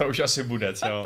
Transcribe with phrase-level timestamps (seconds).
[0.00, 0.86] To už asi bude, co?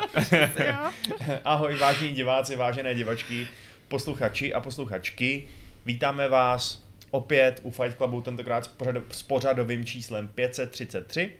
[1.43, 3.47] Ahoj, vážení diváci, vážené divačky,
[3.87, 5.47] posluchači a posluchačky.
[5.85, 11.31] Vítáme vás opět u Fight Clubu, tentokrát s, pořad, s pořadovým číslem 533.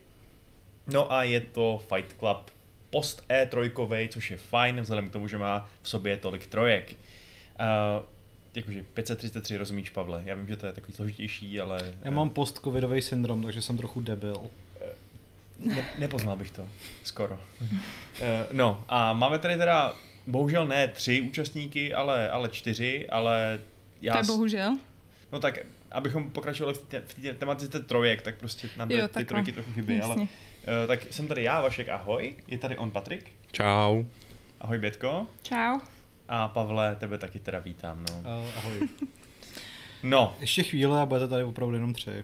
[0.87, 2.51] No a je to Fight Club
[2.89, 6.95] post E3, což je fajn, vzhledem k tomu, že má v sobě tolik trojek.
[7.59, 8.05] Uh,
[8.55, 10.21] jakože 533 rozumíš, Pavle?
[10.25, 11.93] Já vím, že to je takový složitější, ale...
[12.03, 14.49] Já mám post-covidový syndrom, takže jsem trochu debil.
[15.59, 16.67] Ne, nepoznal bych to,
[17.03, 17.39] skoro.
[17.61, 17.69] Uh,
[18.51, 19.93] no a máme tady teda,
[20.27, 23.59] bohužel ne tři účastníky, ale, ale čtyři, ale
[24.01, 24.13] já...
[24.13, 24.77] To je bohužel.
[25.31, 25.59] No tak,
[25.91, 29.71] abychom pokračovali v té, v té tematice trojek, tak prostě nám jo, ty trojky trochu
[29.71, 30.15] chybí, ale...
[30.15, 30.27] Uh,
[30.87, 32.35] tak jsem tady já, Vašek, ahoj.
[32.47, 33.31] Je tady on Patrik.
[33.51, 34.03] Čau.
[34.61, 35.27] Ahoj Bětko.
[35.43, 35.79] Čau.
[36.27, 38.19] A Pavle, tebe taky teda vítám, no.
[38.19, 38.89] Uh, ahoj.
[40.03, 40.35] No.
[40.39, 42.23] Ještě chvíle a budete tady opravdu jenom tři.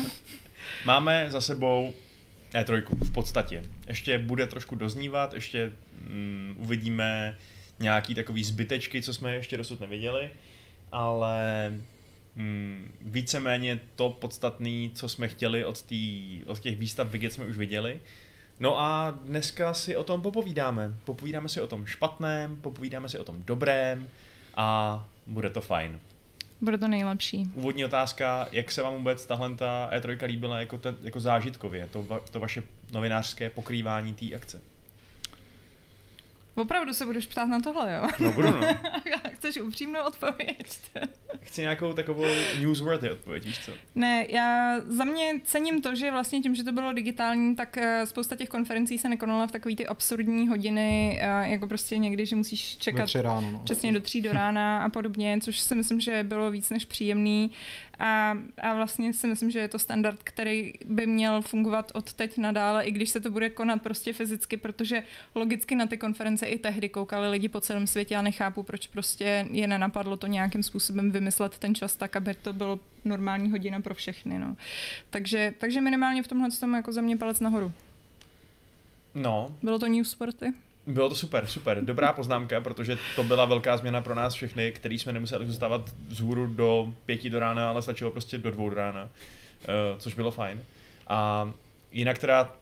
[0.84, 1.94] Máme za sebou
[2.52, 3.62] E3 v podstatě.
[3.88, 5.72] Ještě bude trošku doznívat, ještě
[6.08, 7.38] mm, uvidíme
[7.78, 10.30] nějaký takový zbytečky, co jsme ještě dosud neviděli,
[10.92, 11.70] ale
[12.36, 17.56] mm, víceméně to podstatné, co jsme chtěli od, tý, od těch výstav vidět, jsme už
[17.56, 18.00] viděli.
[18.60, 20.94] No a dneska si o tom popovídáme.
[21.04, 24.08] Popovídáme si o tom špatném, popovídáme si o tom dobrém
[24.56, 26.00] a bude to fajn.
[26.60, 27.50] Bude to nejlepší.
[27.54, 32.02] Úvodní otázka, jak se vám vůbec tahle ta E3 líbila jako, te, jako zážitkově, to,
[32.02, 32.62] va, to vaše
[32.92, 34.60] novinářské pokrývání té akce?
[36.56, 38.08] Opravdu se budeš ptát na tohle, jo?
[38.18, 38.60] No budu, no.
[39.34, 40.80] Chceš upřímnou odpověď?
[41.40, 42.24] Chci nějakou takovou
[42.60, 43.72] newsworthy odpověď, víš co?
[43.94, 48.06] Ne, já za mě cením to, že vlastně tím, že to bylo digitální, tak eh,
[48.06, 52.36] spousta těch konferencí se nekonala v takový ty absurdní hodiny, eh, jako prostě někdy, že
[52.36, 53.58] musíš čekat ráno, no.
[53.58, 57.50] přesně do tří do rána a podobně, což si myslím, že bylo víc než příjemný.
[57.98, 62.38] A, a vlastně si myslím, že je to standard, který by měl fungovat od teď
[62.38, 65.02] nadále, i když se to bude konat prostě fyzicky, protože
[65.34, 69.46] logicky na ty konference i tehdy koukali lidi po celém světě a nechápu, proč prostě
[69.50, 73.94] je nenapadlo to nějakým způsobem vymyslet ten čas tak, aby to bylo normální hodina pro
[73.94, 74.38] všechny.
[74.38, 74.56] No.
[75.10, 77.72] Takže, takže minimálně v tomhle tom jako za mě palec nahoru.
[79.14, 79.56] No.
[79.62, 80.52] Bylo to News Sporty?
[80.86, 81.84] Bylo to super, super.
[81.84, 86.20] Dobrá poznámka, protože to byla velká změna pro nás všechny, který jsme nemuseli zůstávat z
[86.20, 90.30] hůru do pěti do rána, ale stačilo prostě do dvou do rána, uh, což bylo
[90.30, 90.64] fajn.
[91.06, 91.50] A
[91.92, 92.52] jinak teda,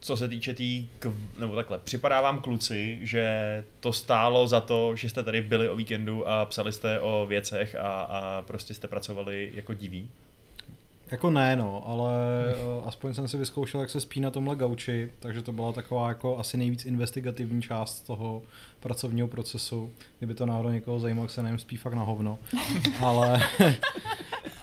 [0.00, 0.88] co se týče tý,
[1.38, 5.76] nebo takhle, připadá vám kluci, že to stálo za to, že jste tady byli o
[5.76, 10.10] víkendu a psali jste o věcech a, a prostě jste pracovali jako diví?
[11.10, 12.12] Jako ne, no, ale
[12.78, 16.08] uh, aspoň jsem si vyzkoušel, jak se spí na tomhle gauči, takže to byla taková
[16.08, 18.42] jako asi nejvíc investigativní část toho
[18.80, 19.92] pracovního procesu.
[20.18, 22.38] Kdyby to náhodou někoho zajímalo, jak se nevím, spí fakt na hovno.
[23.00, 23.40] ale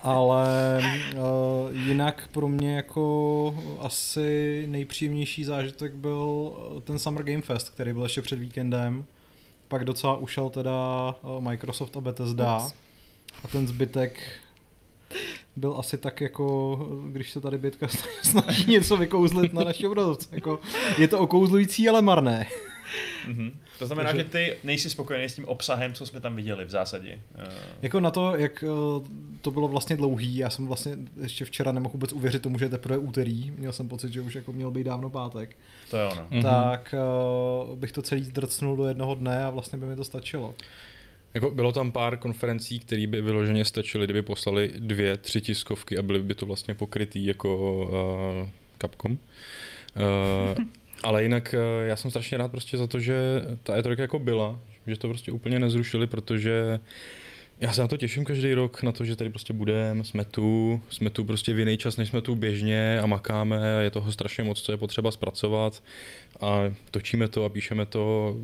[0.02, 0.80] ale
[1.14, 6.52] uh, jinak pro mě jako asi nejpříjemnější zážitek byl
[6.84, 9.04] ten Summer Game Fest, který byl ještě před víkendem.
[9.68, 12.56] Pak docela ušel teda Microsoft a Bethesda.
[12.56, 12.74] Ups.
[13.44, 14.20] A ten zbytek
[15.56, 16.76] byl asi tak jako,
[17.10, 17.88] když se tady Bětka
[18.22, 20.28] snaží něco vykouzlit na naši obrazovce.
[20.32, 20.60] Jako,
[20.98, 22.46] je to okouzlující, ale marné.
[23.28, 23.52] Mm-hmm.
[23.78, 24.22] To znamená, Takže...
[24.24, 27.20] že ty nejsi spokojený s tím obsahem, co jsme tam viděli v zásadě.
[27.38, 27.54] Uh...
[27.82, 29.04] Jako na to, jak uh,
[29.40, 32.68] to bylo vlastně dlouhý, já jsem vlastně ještě včera nemohl vůbec uvěřit tomu, že je
[32.68, 35.56] teprve úterý, měl jsem pocit, že už jako měl být dávno pátek.
[35.90, 36.26] To je ono.
[36.30, 36.42] Mm-hmm.
[36.42, 36.94] Tak
[37.68, 40.54] uh, bych to celý zdrcnul do jednoho dne a vlastně by mi to stačilo.
[41.36, 46.02] Jako bylo tam pár konferencí, které by vyloženě stačily, kdyby poslali dvě, tři tiskovky a
[46.02, 47.82] byly by to vlastně pokrytý jako
[48.42, 48.48] uh,
[48.78, 49.12] Capcom.
[49.12, 49.18] Uh,
[51.02, 53.14] ale jinak uh, já jsem strašně rád prostě za to, že
[53.62, 56.86] ta E3 jako byla, že to prostě úplně nezrušili, protože uh,
[57.60, 60.80] já se na to těším každý rok, na to, že tady prostě budeme, jsme tu,
[60.90, 64.12] jsme tu prostě v jiný čas, než jsme tu běžně a makáme a je toho
[64.12, 65.82] strašně moc, co je potřeba zpracovat.
[66.40, 68.36] A točíme to a píšeme to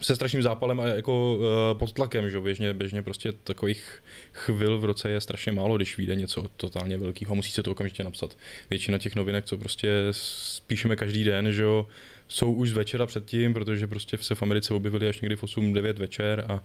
[0.00, 4.02] se strašným zápalem a jako uh, pod tlakem, že běžně, běžně prostě takových
[4.32, 8.04] chvil v roce je strašně málo, když vyjde něco totálně velkého, musí se to okamžitě
[8.04, 8.36] napsat.
[8.70, 9.88] Většina těch novinek, co prostě
[10.66, 11.86] píšeme každý den, že jo,
[12.32, 15.92] jsou už z večera předtím, protože prostě se v Americe objevili až někdy v 8-9
[15.92, 16.64] večer a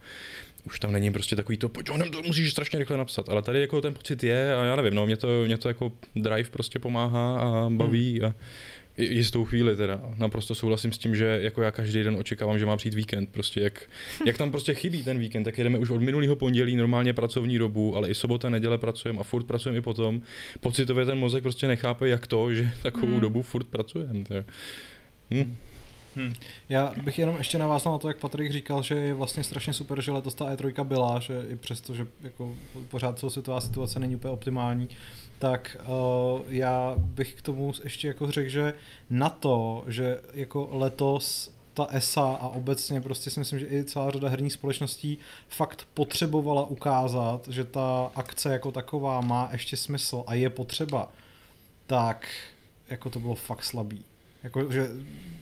[0.66, 3.82] už tam není prostě takový to, pojď, to musíš strašně rychle napsat, ale tady jako
[3.82, 7.40] ten pocit je a já nevím, no, mě to, mě to jako drive prostě pomáhá
[7.40, 8.30] a baví hmm.
[8.30, 8.36] a
[8.98, 10.02] jistou chvíli teda.
[10.18, 13.30] Naprosto souhlasím s tím, že jako já každý den očekávám, že má přijít víkend.
[13.32, 13.90] Prostě jak,
[14.26, 17.96] jak tam prostě chybí ten víkend, tak jedeme už od minulého pondělí normálně pracovní dobu,
[17.96, 20.22] ale i sobota, neděle pracujeme a furt pracujeme i potom.
[20.60, 23.20] Pocitově ten mozek prostě nechápe, jak to, že takovou hmm.
[23.20, 24.46] dobu furt pracujeme.
[25.32, 25.58] Hm.
[26.16, 26.34] Hmm.
[26.70, 30.02] Já bych jenom ještě navázal na to, jak Patrik říkal, že je vlastně strašně super,
[30.02, 32.56] že letos ta E3 byla, že i přesto, že jako
[32.88, 34.90] pořád celosvětová situace není úplně optimální,
[35.40, 38.74] tak uh, já bych k tomu ještě jako řekl, že
[39.10, 44.12] na to, že jako letos ta ESA a obecně prostě si myslím, že i celá
[44.12, 45.18] řada herních společností
[45.50, 51.12] fakt potřebovala ukázat, že ta akce jako taková má ještě smysl a je potřeba,
[51.88, 52.28] tak
[52.90, 54.06] jako to bylo fakt slabý.
[54.48, 54.90] Jako, že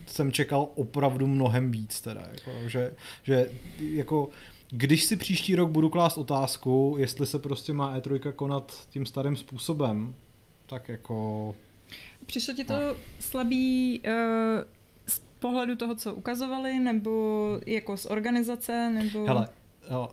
[0.07, 2.93] jsem čekal opravdu mnohem víc teda, jako, že,
[3.23, 4.29] že jako
[4.69, 9.35] když si příští rok budu klást otázku, jestli se prostě má E3 konat tím starým
[9.35, 10.15] způsobem,
[10.65, 11.55] tak jako...
[12.25, 12.95] Přišlo ti to no.
[13.19, 14.13] slabý uh,
[15.07, 19.25] z pohledu toho, co ukazovali, nebo jako z organizace, nebo...
[19.25, 19.49] Hele,
[19.89, 20.07] hele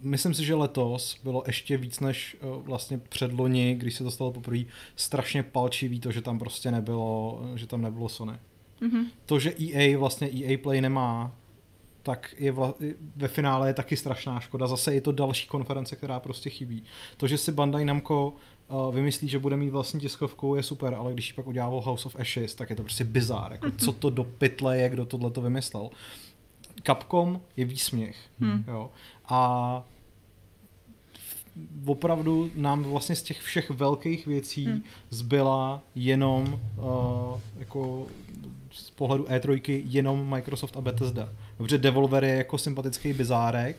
[0.00, 4.32] myslím si, že letos bylo ještě víc než uh, vlastně předloni, když se to stalo
[4.32, 4.64] poprvé,
[4.96, 8.32] strašně palčivý to, že tam prostě nebylo, že tam nebylo Sony.
[8.80, 9.04] Mm-hmm.
[9.26, 11.32] To, že EA vlastně EA Play nemá,
[12.02, 12.74] tak je vla,
[13.16, 14.66] ve finále je taky strašná škoda.
[14.66, 16.82] Zase je to další konference, která prostě chybí.
[17.16, 18.32] To, že si Bandai Namco
[18.68, 22.06] uh, vymyslí, že bude mít vlastní tiskovku, je super, ale když ji pak udělal House
[22.06, 23.52] of Ashes, tak je to prostě bizár.
[23.52, 25.90] Jako, co to do pytle je, kdo tohle to vymyslel.
[26.86, 28.16] Capcom je výsměch.
[28.40, 28.64] Hmm.
[28.68, 28.90] Jo.
[29.28, 29.84] A
[31.86, 34.82] opravdu nám vlastně z těch všech velkých věcí hmm.
[35.10, 38.06] zbyla jenom uh, jako
[38.70, 41.28] z pohledu E3 jenom Microsoft a Bethesda.
[41.56, 43.76] Protože Devolver je jako sympatický bizárek.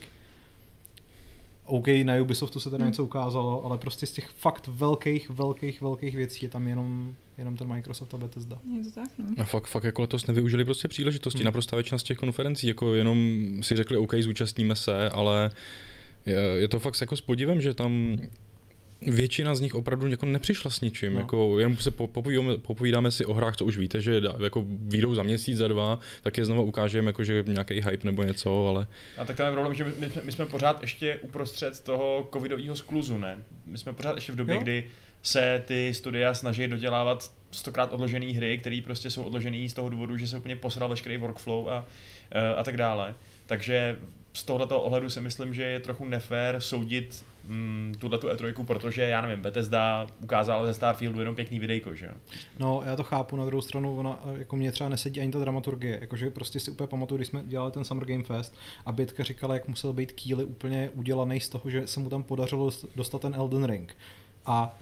[1.69, 2.92] OK, na Ubisoftu se teda hmm.
[2.92, 7.57] něco ukázalo, ale prostě z těch fakt velkých, velkých, velkých věcí je tam jenom, jenom
[7.57, 8.60] ten Microsoft a Bethesda.
[8.77, 9.25] Je to tak, no.
[9.38, 11.39] A fakt, fakt jako letos nevyužili prostě příležitosti.
[11.39, 11.45] Hmm.
[11.45, 13.18] Naprosto většina z těch konferencí, jako jenom
[13.62, 15.51] si řekli, OK, zúčastníme se, ale
[16.25, 18.18] je, je to fakt jako s podívem, že tam
[19.01, 21.13] většina z nich opravdu jako nepřišla s ničím.
[21.13, 21.19] No.
[21.19, 25.24] Jako, jenom se popovídáme, popovídáme si o hrách, co už víte, že jako výjdou za
[25.24, 28.88] měsíc, za dva, tak je znovu ukážeme, jako, že nějaký hype nebo něco, ale...
[29.18, 33.18] A tak tam je problém, že my, my, jsme pořád ještě uprostřed toho covidového skluzu,
[33.18, 33.38] ne?
[33.66, 34.62] My jsme pořád ještě v době, jo?
[34.62, 34.88] kdy
[35.22, 40.18] se ty studia snaží dodělávat stokrát odložené hry, které prostě jsou odložené z toho důvodu,
[40.18, 41.86] že se úplně posral veškerý workflow a,
[42.57, 43.16] a tak dále.
[43.45, 43.98] Takže
[44.34, 49.01] z tohoto ohledu si myslím, že je trochu nefér soudit mm, tuhle tu E3, protože
[49.01, 52.10] já nevím, Bethesda ukázala ze Starfieldu jenom pěkný videjko, že
[52.60, 55.98] No, já to chápu, na druhou stranu, ona, jako mě třeba nesedí ani ta dramaturgie,
[56.01, 58.56] jakože prostě si úplně pamatuju, když jsme dělali ten Summer Game Fest
[58.86, 62.24] a Bětka říkala, jak musel být Kýly úplně udělaný z toho, že se mu tam
[62.24, 63.95] podařilo dostat ten Elden Ring.
[64.45, 64.78] A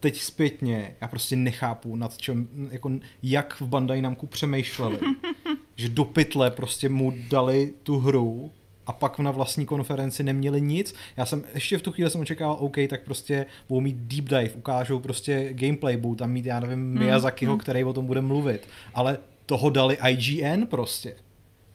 [0.00, 2.90] teď zpětně, já prostě nechápu, nad čem, jako,
[3.22, 4.98] jak v Bandai Namku přemýšleli,
[5.76, 8.52] že do pytle prostě mu dali tu hru,
[8.88, 10.94] a pak na vlastní konferenci neměli nic.
[11.16, 14.50] Já jsem ještě v tu chvíli jsem očekával, OK, tak prostě budou mít deep dive,
[14.50, 16.98] ukážou prostě gameplay, budou tam mít, já nevím, hmm.
[16.98, 17.60] Miyazakiho, hmm.
[17.60, 18.68] který o tom bude mluvit.
[18.94, 21.14] Ale toho dali IGN prostě.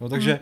[0.02, 0.42] No, takže hmm.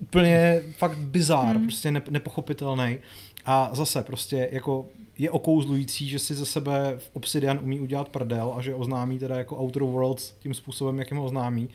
[0.00, 1.66] úplně fakt bizár, hmm.
[1.66, 2.98] prostě ne, nepochopitelný.
[3.44, 4.86] A zase prostě jako
[5.18, 9.36] je okouzlující, že si ze sebe v Obsidian umí udělat prdel a že oznámí teda
[9.38, 11.68] jako Outer Worlds tím způsobem, jakým ho oznámí,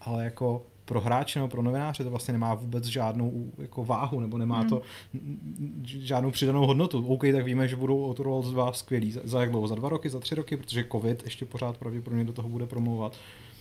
[0.00, 4.38] ale jako pro hráče nebo pro novináře to vlastně nemá vůbec žádnou jako váhu, nebo
[4.38, 4.82] nemá to
[5.14, 5.82] hmm.
[5.84, 7.06] žádnou přidanou hodnotu.
[7.06, 9.12] OK, tak víme, že budou Outer Worlds 2 skvělí.
[9.12, 9.68] Za, za jak dlouho?
[9.68, 13.16] Za dva roky, za tři roky, protože covid ještě pořád pravděpodobně do toho bude promluvat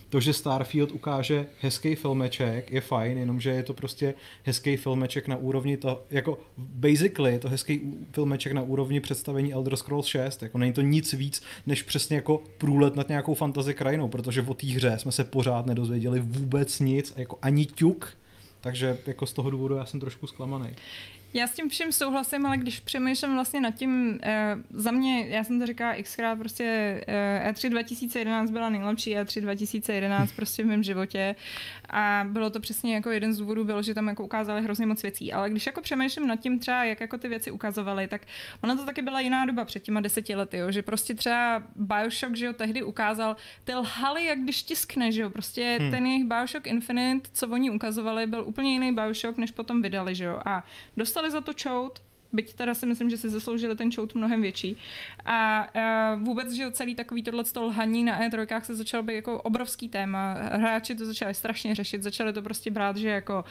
[0.09, 4.13] to, že Starfield ukáže hezký filmeček, je fajn, jenomže je to prostě
[4.43, 9.75] hezký filmeček na úrovni to, jako basically je to hezký filmeček na úrovni představení Elder
[9.75, 14.07] Scrolls 6, jako není to nic víc, než přesně jako průlet nad nějakou fantasy krajinou,
[14.07, 18.17] protože o té hře jsme se pořád nedozvěděli vůbec nic, jako ani ťuk,
[18.61, 20.75] takže jako z toho důvodu já jsem trošku zklamaný.
[21.33, 25.43] Já s tím vším souhlasím, ale když přemýšlím vlastně nad tím, eh, za mě, já
[25.43, 26.63] jsem to říkala xkrát, prostě
[27.07, 31.35] eh, E3 2011 byla nejlepší E3 2011 prostě v mém životě
[31.89, 35.03] a bylo to přesně jako jeden z důvodů bylo, že tam jako ukázali hrozně moc
[35.03, 38.21] věcí, ale když jako přemýšlím nad tím třeba, jak jako ty věci ukazovaly, tak
[38.63, 42.35] ona to taky byla jiná doba před těma deseti lety, jo, že prostě třeba Bioshock,
[42.35, 45.91] že jo, tehdy ukázal, ty lhali, jak když tiskne, že jo, prostě hmm.
[45.91, 50.23] ten jejich Bioshock Infinite, co oni ukazovali, byl úplně jiný Bioshock, než potom vydali, že
[50.23, 50.63] jo, a
[50.97, 52.01] dostali za to čout,
[52.33, 54.77] byť teda si myslím, že si zasloužili ten čout mnohem větší.
[55.25, 55.67] A
[56.15, 60.33] uh, vůbec, že celý takový tohle lhaní na E3 se začal být jako obrovský téma.
[60.33, 63.45] Hráči to začali strašně řešit, začali to prostě brát, že jako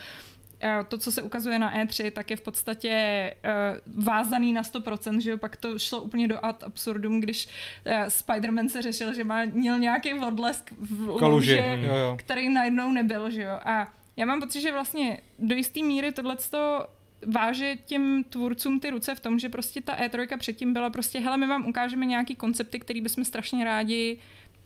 [0.88, 5.31] to, co se ukazuje na E3, tak je v podstatě uh, vázaný na 100%, že
[5.31, 9.45] jo, pak to šlo úplně do ad absurdum, když uh, Spider-Man se řešil, že má,
[9.45, 11.62] měl nějaký odlesk v Kaluži,
[12.17, 16.87] který najednou nebyl, že jo, a já mám pocit, že vlastně do jisté míry tohleto
[17.27, 21.37] váže těm tvůrcům ty ruce v tom, že prostě ta E3 předtím byla prostě, hele,
[21.37, 24.19] my vám ukážeme nějaký koncepty, který bychom strašně rádi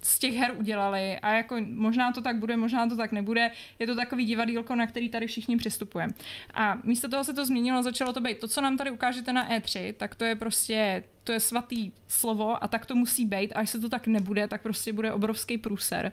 [0.03, 3.51] z těch her udělali a jako možná to tak bude, možná to tak nebude.
[3.79, 6.13] Je to takový divadílko, na který tady všichni přistupujeme.
[6.55, 9.51] A místo toho se to změnilo, začalo to být to, co nám tady ukážete na
[9.51, 13.59] E3, tak to je prostě to je svatý slovo a tak to musí být a
[13.59, 16.13] až se to tak nebude, tak prostě bude obrovský průser.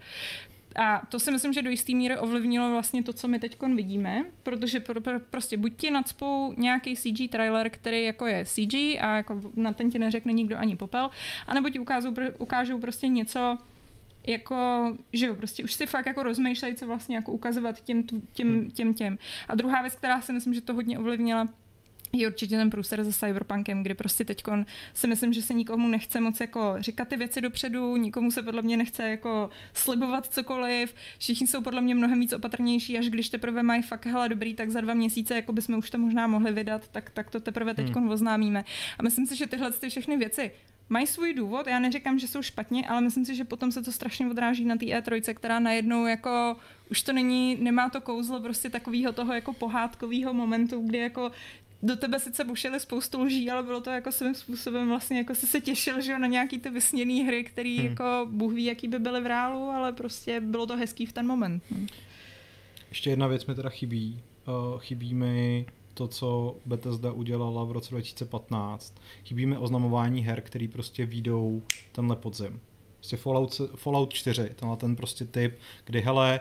[0.76, 4.26] A to si myslím, že do jisté míry ovlivnilo vlastně to, co my teď vidíme,
[4.44, 9.16] protože pro, pro, prostě buď ti nadspou nějaký CG trailer, který jako je CG a
[9.16, 11.10] jako na ten ti neřekne nikdo ani popel,
[11.48, 13.58] anebo ti ukážou, ukážou prostě něco,
[14.28, 14.58] jako,
[15.14, 18.94] že jo, prostě už si fakt jako rozmýšlejí, co vlastně jako ukazovat těm, těm, těm,
[18.94, 19.18] těm.
[19.48, 21.48] A druhá věc, která si myslím, že to hodně ovlivnila,
[22.14, 24.44] je určitě ten průser se Cyberpunkem, kdy prostě teď
[24.94, 28.62] si myslím, že se nikomu nechce moc jako říkat ty věci dopředu, nikomu se podle
[28.62, 33.64] mě nechce jako slibovat cokoliv, všichni jsou podle mě mnohem víc opatrnější, až když teprve
[33.64, 36.88] mají fakt hele dobrý, tak za dva měsíce, jako bychom už to možná mohli vydat,
[36.88, 38.10] tak, tak to teprve teď hmm.
[38.10, 38.66] oznámíme.
[39.00, 40.52] A myslím si, že tyhle ty všechny věci
[40.90, 43.92] mají svůj důvod, já neříkám, že jsou špatně, ale myslím si, že potom se to
[43.92, 46.56] strašně odráží na té E3, která najednou jako
[46.92, 51.32] už to není, nemá to kouzlo prostě takového toho jako pohádkového momentu, kdy jako
[51.84, 55.48] do tebe sice bušili spoustu lží, ale bylo to jako svým způsobem vlastně jako si
[55.48, 57.88] se těšil, že na nějaký ty vysněný hry, který hmm.
[57.88, 61.28] jako Bůh ví, jaký by byly v reálu, ale prostě bylo to hezký v ten
[61.28, 61.64] moment.
[61.72, 61.88] No.
[62.90, 64.22] Ještě jedna věc mi teda chybí.
[64.48, 68.94] Uh, chybí mi to, co Bethesda udělala v roce 2015.
[69.26, 72.60] Chybí mi oznamování her, který prostě výjdou tenhle podzim.
[72.96, 76.40] Prostě Fallout, Fallout 4, tenhle ten prostě typ, kdy hele,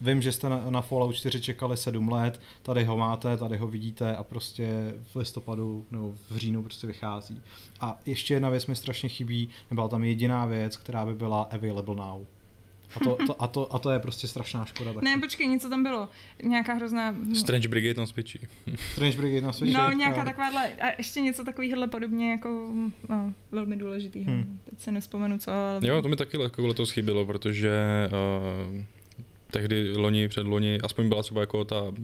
[0.00, 3.66] Vím, že jste na, na Fallout 4 čekali 7 let, tady ho máte, tady ho
[3.66, 7.42] vidíte a prostě v listopadu nebo v říjnu prostě vychází.
[7.80, 11.94] A ještě jedna věc mi strašně chybí, nebyla tam jediná věc, která by byla available
[11.94, 12.26] now.
[12.96, 14.92] A to, to, a, to, a to je prostě strašná škoda.
[14.92, 15.04] Taky.
[15.04, 16.08] Ne, počkej, něco tam bylo.
[16.42, 17.14] Nějaká hrozná...
[17.34, 18.38] Strange Brigade na Switchi.
[18.92, 19.76] Strange Brigade na Switchi.
[19.76, 22.72] No, nějaká takováhle, a ještě něco takovýhle podobně jako
[23.08, 24.22] no, velmi důležitý.
[24.22, 24.60] Hmm.
[24.70, 25.80] Teď se nespomenu co, ale...
[25.82, 27.70] Jo, to mi taky letos chybilo, protože
[28.72, 28.82] uh,
[29.50, 31.94] tehdy loni, před loni, aspoň byla třeba jako ta uh,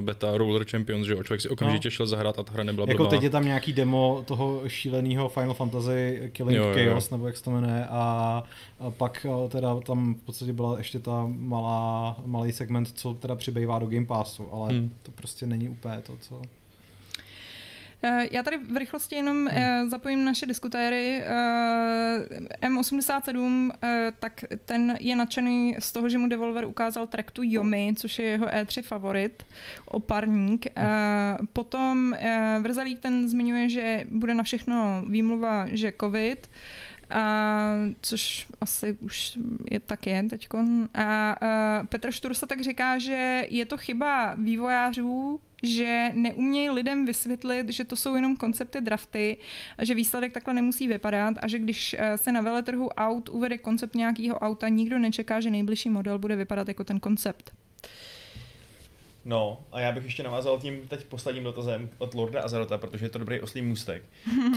[0.00, 1.90] beta Roller Champions, že jo, člověk si okamžitě no.
[1.90, 3.10] šel zahrát a ta hra nebyla Jako blbá.
[3.10, 7.16] teď je tam nějaký demo toho šíleného Final Fantasy Killing jo, Chaos, jo.
[7.16, 8.42] nebo jak se to jmenuje, a,
[8.80, 13.36] a pak eh, teda tam v podstatě byla ještě ta malá, malý segment, co teda
[13.36, 14.90] přibývá do Game Passu, ale hmm.
[15.02, 16.42] to prostě není úplně to, co...
[18.02, 19.90] Eh, já tady v rychlosti jenom hmm.
[19.90, 21.22] zapojím naše diskutéry.
[21.22, 23.70] Eh, M87,
[24.18, 28.24] tak ten je nadšený z toho, že mu Devolver ukázal track to Yomi, což je
[28.24, 29.46] jeho E3 favorit,
[29.86, 30.66] oparník.
[31.52, 32.14] Potom
[32.60, 36.50] Vrzalík ten zmiňuje, že bude na všechno výmluva, že covid.
[37.10, 39.38] A, což asi už
[39.70, 40.48] je tak je teď.
[40.54, 40.64] A,
[40.94, 41.36] a
[41.88, 47.96] Petr Štursa tak říká, že je to chyba vývojářů, že neumějí lidem vysvětlit, že to
[47.96, 49.36] jsou jenom koncepty drafty
[49.82, 53.94] že výsledek takhle nemusí vypadat a že když eh, se na veletrhu aut uvede koncept
[53.94, 57.52] nějakého auta, nikdo nečeká, že nejbližší model bude vypadat jako ten koncept.
[59.24, 63.08] No, a já bych ještě navázal tím teď posledním dotazem od Lorda Azarota, protože je
[63.08, 64.02] to dobrý oslý můstek,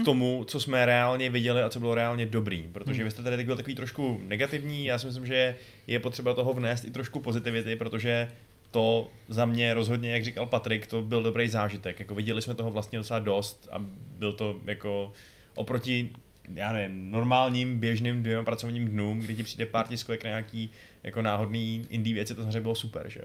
[0.04, 2.68] tomu, co jsme reálně viděli a co bylo reálně dobrý.
[2.72, 3.04] Protože hmm.
[3.04, 5.56] vy jste tady teď byl takový trošku negativní, já si myslím, že
[5.86, 8.32] je potřeba toho vnést i trošku pozitivity, protože
[8.72, 12.00] to za mě rozhodně, jak říkal Patrik, to byl dobrý zážitek.
[12.00, 13.76] Jako viděli jsme toho vlastně docela dost a
[14.18, 15.12] byl to jako
[15.54, 16.10] oproti
[16.54, 20.70] já nevím, normálním, běžným dvěma pracovním dnům, kdy ti přijde pár tiskovek na nějaký
[21.02, 23.20] jako náhodný indie věci, to samozřejmě bylo super, že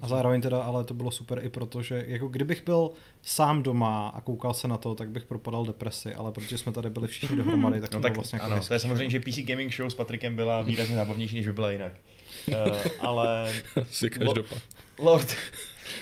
[0.00, 2.90] a zároveň teda, ale to bylo super i proto, že jako kdybych byl
[3.22, 6.90] sám doma a koukal se na to, tak bych propadal depresi, ale protože jsme tady
[6.90, 9.20] byli všichni dohromady, tak no to tak, bylo vlastně ano, jako to je samozřejmě, že
[9.20, 11.92] PC Gaming Show s Patrikem byla výrazně zábavnější, než by byla jinak.
[12.50, 13.52] Uh, ale...
[13.90, 14.44] Si Lord,
[14.98, 15.36] Lord,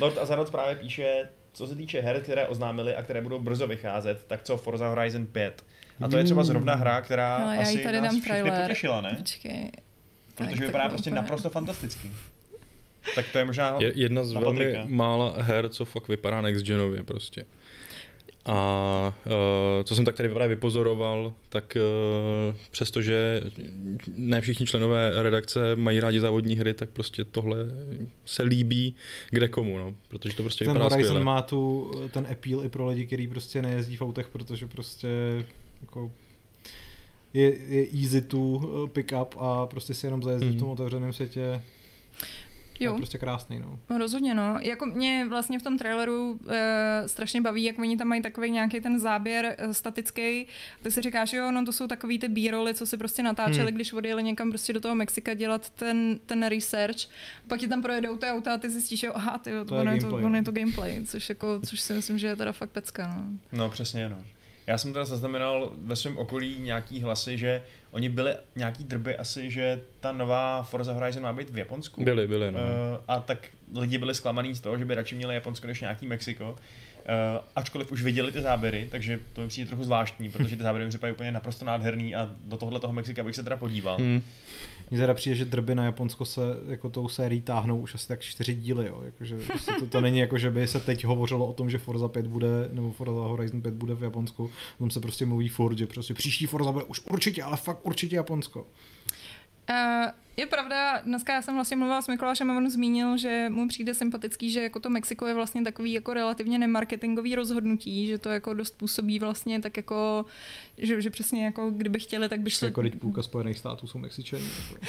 [0.00, 4.24] Lord Azaroth právě píše, co se týče her, které oznámili a které budou brzo vycházet,
[4.26, 5.64] tak co Forza Horizon 5.
[6.00, 9.14] A to je třeba zrovna hra, která no, asi tady nás všechny potěšila, ne?
[9.18, 9.70] Počkej.
[10.34, 11.20] Protože vypadá prostě úplně.
[11.20, 12.10] naprosto fantasticky.
[13.14, 17.02] Tak to je možná je Jedna z velmi mála her, co fakt vypadá next genově
[17.02, 17.44] prostě.
[18.48, 19.32] A uh,
[19.84, 21.76] co jsem tak tady právě vypozoroval, tak
[22.50, 23.40] uh, přestože
[24.16, 27.58] ne všichni členové redakce mají rádi závodní hry, tak prostě tohle
[28.24, 28.94] se líbí
[29.30, 31.24] kde komu, no, protože to prostě ten vypadá Horizon skvěle.
[31.24, 35.08] má tu, ten appeal i pro lidi, kteří prostě nejezdí v autech, protože prostě
[35.80, 36.12] jako
[37.34, 38.60] je, je easy to
[38.92, 40.52] pick up a prostě si jenom zajezdí mm.
[40.52, 40.60] v mhm.
[40.60, 41.62] tom otevřeném světě
[42.80, 42.92] Jo.
[42.92, 43.78] Je prostě krásný, no.
[43.90, 43.98] no.
[43.98, 44.56] Rozhodně, no.
[44.60, 48.80] Jako mě vlastně v tom traileru e, strašně baví, jak oni tam mají takový nějaký
[48.80, 50.46] ten záběr e, statický.
[50.82, 53.74] Ty si říkáš, jo, no to jsou takový ty b co si prostě natáčeli, hmm.
[53.74, 56.98] když odjeli někam prostě do toho Mexika dělat ten, ten research.
[57.48, 59.94] Pak ti tam projedou ty auta a ty zjistíš, že aha, ty, to, to, je,
[59.94, 62.70] je to, on je to gameplay, což, jako, což si myslím, že je teda fakt
[62.70, 63.24] pecka, no.
[63.52, 64.16] No přesně, no.
[64.66, 69.50] Já jsem teda zaznamenal ve svém okolí nějaký hlasy, že Oni byli nějaký drby asi,
[69.50, 72.04] že ta nová Forza Horizon má být v Japonsku.
[72.04, 72.58] Byli, byli, no.
[72.60, 72.66] Uh,
[73.08, 76.50] a tak lidi byli zklamaný z toho, že by radši měli Japonsko než nějaký Mexiko.
[76.50, 76.56] Uh,
[77.56, 80.88] ačkoliv už viděli ty záběry, takže to mi přijde trochu zvláštní, protože ty záběry mi
[80.88, 83.96] připadají úplně naprosto nádherný a do tohle toho Mexika bych se teda podíval.
[83.96, 84.22] Hmm.
[84.90, 88.20] Mně teda přijde, že drby na Japonsko se jako tou sérií táhnou už asi tak
[88.20, 89.02] čtyři díly, jo.
[89.04, 92.08] Jakože prostě to, to, není jako, že by se teď hovořilo o tom, že Forza
[92.08, 95.86] 5 bude, nebo Forza Horizon 5 bude v Japonsku, tam se prostě mluví furt, že
[95.86, 98.66] prostě příští Forza bude už určitě, ale fakt určitě Japonsko.
[99.70, 99.76] Uh,
[100.38, 103.94] je pravda, dneska já jsem vlastně mluvila s Mikulášem a on zmínil, že mu přijde
[103.94, 108.54] sympatický, že jako to Mexiko je vlastně takový jako relativně nemarketingový rozhodnutí, že to jako
[108.54, 110.24] dost působí vlastně tak jako,
[110.78, 112.66] že, že přesně jako kdyby chtěli, tak by šli...
[112.66, 114.44] Jako teď půlka Spojených států jsou Mexičani.
[114.72, 114.86] Jako.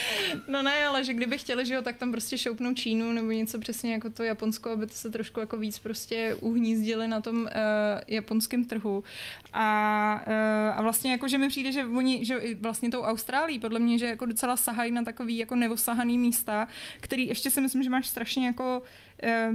[0.48, 3.60] no ne, ale že kdyby chtěli, že jo, tak tam prostě šoupnou Čínu nebo něco
[3.60, 7.48] přesně jako to Japonsko, aby to se trošku jako víc prostě uhnízdili na tom uh,
[8.08, 9.04] japonském trhu.
[9.54, 13.80] A, uh, a vlastně jako, že mi přijde, že oni, že vlastně tou Austrálií, podle
[13.80, 16.68] mě, že jako docela sahají na takový jako neosahaný místa,
[17.00, 18.82] který ještě si myslím, že máš strašně jako
[19.24, 19.52] eh,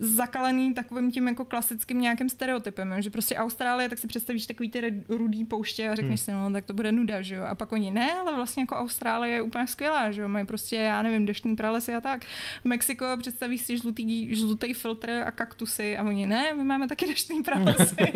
[0.00, 5.02] zakalený takovým tím jako klasickým nějakým stereotypem, že prostě Austrálie, tak si představíš takový ty
[5.08, 6.24] rudý pouště a řekneš hmm.
[6.24, 7.44] si, no tak to bude nuda, že jo.
[7.44, 10.28] A pak oni ne, ale vlastně jako Austrálie je úplně skvělá, že jo.
[10.28, 12.24] Mají prostě, já nevím, deštní pralesy a tak.
[12.64, 17.42] Mexiko představíš si žlutý, žlutý filtr a kaktusy a oni ne, my máme taky deštní
[17.42, 17.96] pralesy.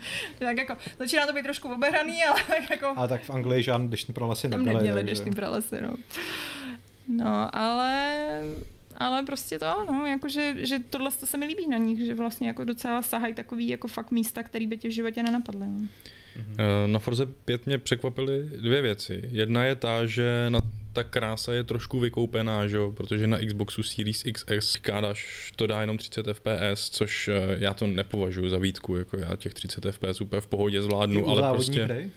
[0.38, 2.94] tak jako, začíná to být trošku obehraný, ale tak jako...
[2.96, 4.66] A tak v Anglii žádný deštní pralesy nebyly.
[4.66, 5.94] Tam neměli deštní pralesy, no.
[7.08, 8.16] No, ale
[8.96, 12.48] ale prostě to, no, jakože, že tohle to se mi líbí na nich, že vlastně
[12.48, 15.66] jako docela sahají takový jako fakt místa, který by tě v životě nenapadly.
[15.66, 15.88] No.
[16.36, 16.86] Mm-hmm.
[16.86, 19.22] Na Forze 5 mě překvapily dvě věci.
[19.32, 20.60] Jedna je ta, že na
[20.96, 22.78] ta krása je trošku vykoupená, že?
[22.94, 27.86] protože na Xboxu Series XS kádaš to dá jenom 30 fps, což eh, já to
[27.86, 31.84] nepovažuji za výtku, jako já těch 30 fps úplně v pohodě zvládnu, ale prostě...
[31.84, 32.10] Hry?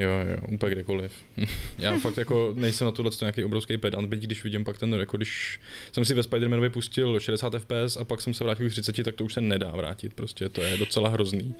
[0.00, 1.12] Jo, jo, úplně kdekoliv.
[1.78, 5.16] Já fakt jako nejsem na tohle nějaký obrovský pedant, byť když vidím pak ten jako
[5.16, 5.60] když
[5.92, 9.14] jsem si ve Spider-Manovi pustil 60 fps a pak jsem se vrátil k 30, tak
[9.14, 11.54] to už se nedá vrátit, prostě to je docela hrozný.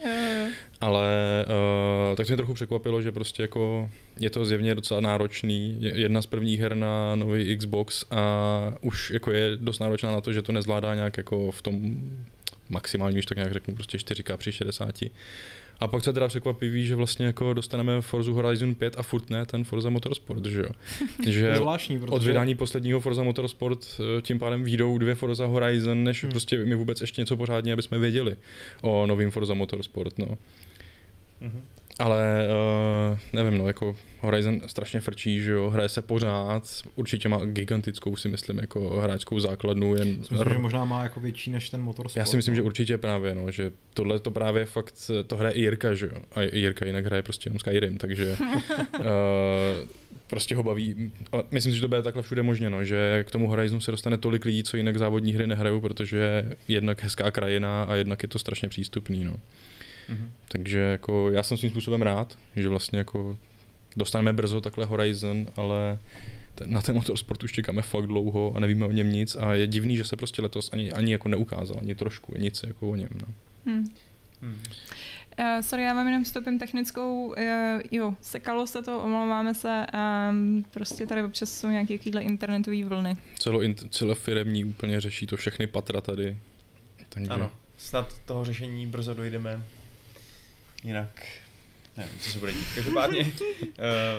[0.80, 1.08] Ale
[2.10, 5.76] uh, tak mě trochu překvapilo, že prostě jako je to zjevně docela náročný.
[5.80, 10.32] Jedna z prvních her na nový Xbox a už jako je dost náročná na to,
[10.32, 12.00] že to nezvládá nějak jako v tom
[12.68, 14.94] maximálně, když tak nějak řeknu, prostě 4K při 60.
[15.80, 19.46] A pak se teda překvapivý, že vlastně jako dostaneme Forza Horizon 5 a furt ne
[19.46, 20.70] ten Forza Motorsport, že jo.
[21.26, 22.12] Že zvláštní, protože...
[22.12, 23.86] od vydání posledního Forza Motorsport
[24.18, 26.30] eh, tím pádem výjdou dvě Forza Horizon, než hmm.
[26.30, 28.36] prostě my vůbec ještě něco pořádně, aby jsme věděli
[28.82, 30.26] o novým Forza Motorsport, no.
[31.42, 31.60] Mm-hmm.
[32.00, 32.48] Ale
[33.12, 36.62] uh, nevím, no, jako Horizon strašně frčí, že jo, hraje se pořád,
[36.94, 39.94] určitě má gigantickou, si myslím, jako hráčskou základnu.
[39.94, 40.16] Jen...
[40.18, 42.06] Myslím, že možná má jako větší než ten motor.
[42.14, 44.94] Já si myslím, že určitě právě, no, že tohle to právě fakt,
[45.26, 48.36] to hraje i Jirka, že jo, a Jirka jinak hraje prostě jenom Skyrim, takže
[48.98, 49.04] uh,
[50.26, 51.12] prostě ho baví.
[51.32, 53.90] A myslím si, že to bude takhle všude možně, no, že k tomu Horizonu se
[53.90, 58.28] dostane tolik lidí, co jinak závodní hry nehrajou, protože jednak hezká krajina a jednak je
[58.28, 59.36] to strašně přístupný, no.
[60.10, 60.30] Mm-hmm.
[60.48, 63.38] Takže jako já jsem svým způsobem rád, že vlastně jako
[63.96, 65.98] dostaneme brzo takhle Horizon, ale
[66.54, 69.66] ten, na ten motorsport už čekáme fakt dlouho a nevíme o něm nic a je
[69.66, 73.08] divný, že se prostě letos ani, ani jako neukázal, ani trošku, nic jako o něm.
[73.14, 73.34] No.
[73.66, 73.86] Hmm.
[74.42, 74.62] Hmm.
[75.40, 77.34] Uh, sorry, já vám jenom vstupím technickou, uh,
[77.90, 79.86] jo, sekalo se to, omlouváme se,
[80.30, 83.16] um, prostě tady občas jsou nějaké takovéhle internetové vlny.
[83.38, 86.36] Celo, celofiremní úplně řeší to všechny patra tady.
[87.08, 87.30] Takže...
[87.30, 89.62] Ano, snad toho řešení brzo dojdeme.
[90.84, 91.26] Jinak
[91.96, 92.66] nevím, co se bude dít.
[92.74, 93.30] Každopádně, uh,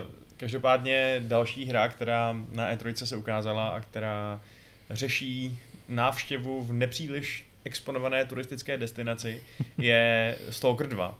[0.38, 4.42] každopádně další hra, která na E3 se ukázala a která
[4.90, 9.44] řeší návštěvu v nepříliš exponované turistické destinaci,
[9.78, 11.20] je Stalker 2,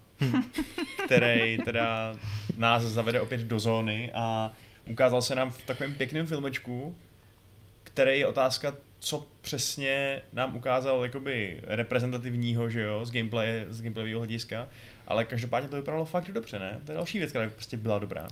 [1.06, 2.16] který teda
[2.58, 4.52] nás zavede opět do zóny a
[4.90, 6.96] ukázal se nám v takovém pěkném filmečku,
[7.84, 14.20] který je otázka, co přesně nám ukázal jakoby reprezentativního, že jo, z gameplay, z gameplayového
[14.20, 14.68] hlediska,
[15.12, 16.82] ale každopádně to vypadalo fakt dobře, ne?
[16.86, 18.28] To je další věc, která prostě byla dobrá.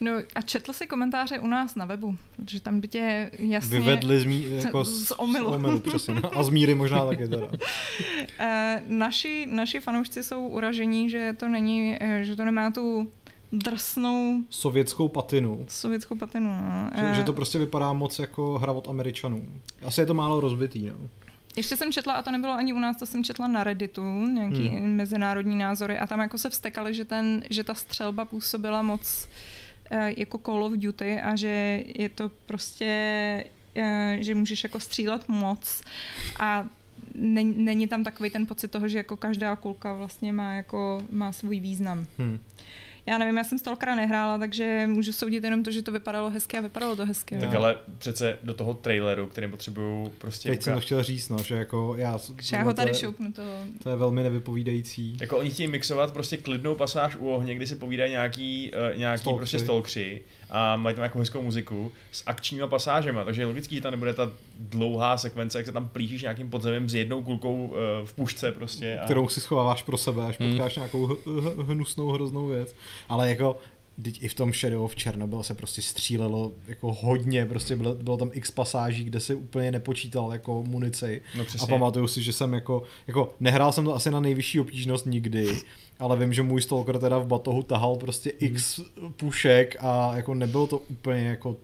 [0.00, 3.78] No a četl si komentáře u nás na webu, protože tam by tě jasně...
[3.78, 5.52] Vyvedli z, mí, jako z, z omylu.
[5.52, 6.14] Z omylu přesně.
[6.14, 7.46] A z míry možná taky teda.
[8.38, 13.12] Eh, naši, naši fanoušci jsou uražení, že to není, eh, že to nemá tu
[13.52, 14.40] drsnou...
[14.50, 15.66] Sovětskou patinu.
[15.68, 16.90] Sovětskou patinu, no.
[17.00, 19.46] Že, že to prostě vypadá moc jako hra od Američanů.
[19.86, 21.08] Asi je to málo rozbitý, no.
[21.56, 24.68] Ještě jsem četla, a to nebylo ani u nás, to jsem četla na Redditu, nějaký
[24.68, 24.96] hmm.
[24.96, 29.28] mezinárodní názory a tam jako se vstekali, že, ten, že ta střelba působila moc
[29.92, 33.44] uh, jako Call of Duty a že je to prostě,
[33.76, 33.82] uh,
[34.20, 35.82] že můžeš jako střílet moc
[36.38, 36.66] a
[37.14, 41.32] není, není tam takový ten pocit toho, že jako každá kulka vlastně má jako má
[41.32, 42.06] svůj význam.
[42.18, 42.38] Hmm.
[43.06, 46.58] Já nevím, já jsem Stalkera nehrála, takže můžu soudit jenom to, že to vypadalo hezky
[46.58, 47.36] a vypadalo to hezky.
[47.38, 47.58] Tak no.
[47.58, 51.54] ale přece do toho traileru, který potřebují prostě Teď jsem to chtěl říct, no, že
[51.54, 52.18] jako já...
[52.40, 53.42] že já ho to je- tady šoupnu to.
[53.82, 55.16] To je velmi nevypovídající.
[55.20, 59.20] Jako oni chtějí mixovat prostě klidnou pasáž u ohně, kdy si povídají nějaký, uh, nějaký
[59.20, 59.38] Stalkři.
[59.38, 63.80] prostě stalkři a mají tam jako hezkou muziku s akčníma pasážema, takže je logický, že
[63.80, 67.76] tam nebude ta dlouhá sekvence, jak se tam plížíš nějakým podzemím s jednou kulkou uh,
[68.04, 68.98] v pušce prostě.
[68.98, 69.04] A...
[69.04, 70.50] kterou si schováváš pro sebe, až Hmm.
[70.50, 71.16] potkáš nějakou
[71.66, 72.74] hnusnou, hroznou věc.
[73.08, 73.56] Ale jako,
[74.02, 78.16] teď i v tom Shadow of Chernobyl se prostě střílelo jako hodně, prostě bylo, bylo
[78.16, 81.22] tam x pasáží, kde si úplně nepočítal jako munici.
[81.36, 85.06] No A pamatuju si, že jsem jako, jako nehrál jsem to asi na nejvyšší obtížnost
[85.06, 85.56] nikdy,
[85.98, 88.80] ale vím, že můj stalker teda v batohu tahal prostě x
[89.16, 91.56] pušek a jako nebylo to úplně jako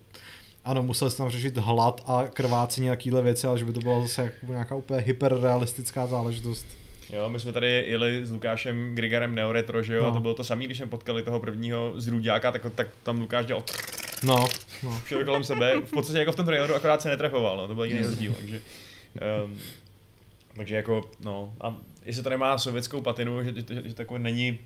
[0.64, 3.80] ano, musel jsem tam řešit hlad a krvácení a takovéhle věci, ale že by to
[3.80, 6.66] byla zase jako nějaká úplně hyperrealistická záležitost.
[7.12, 10.08] Jo, my jsme tady jeli s Lukášem Grigarem Neoretro, že jo, No.
[10.08, 13.20] a to bylo to samé, když jsme potkali toho prvního z Rudiáka, tak, tak tam
[13.20, 13.62] Lukáš dělal
[14.22, 14.46] No,
[14.82, 15.00] no.
[15.04, 17.84] všude kolem sebe, v podstatě jako v tom traileru, akorát se netrefoval, no, to byl
[17.84, 18.60] jiný rozdíl, takže,
[19.44, 19.58] um,
[20.56, 24.58] takže jako, no, a jestli to nemá sovětskou patinu, že, že, že takové není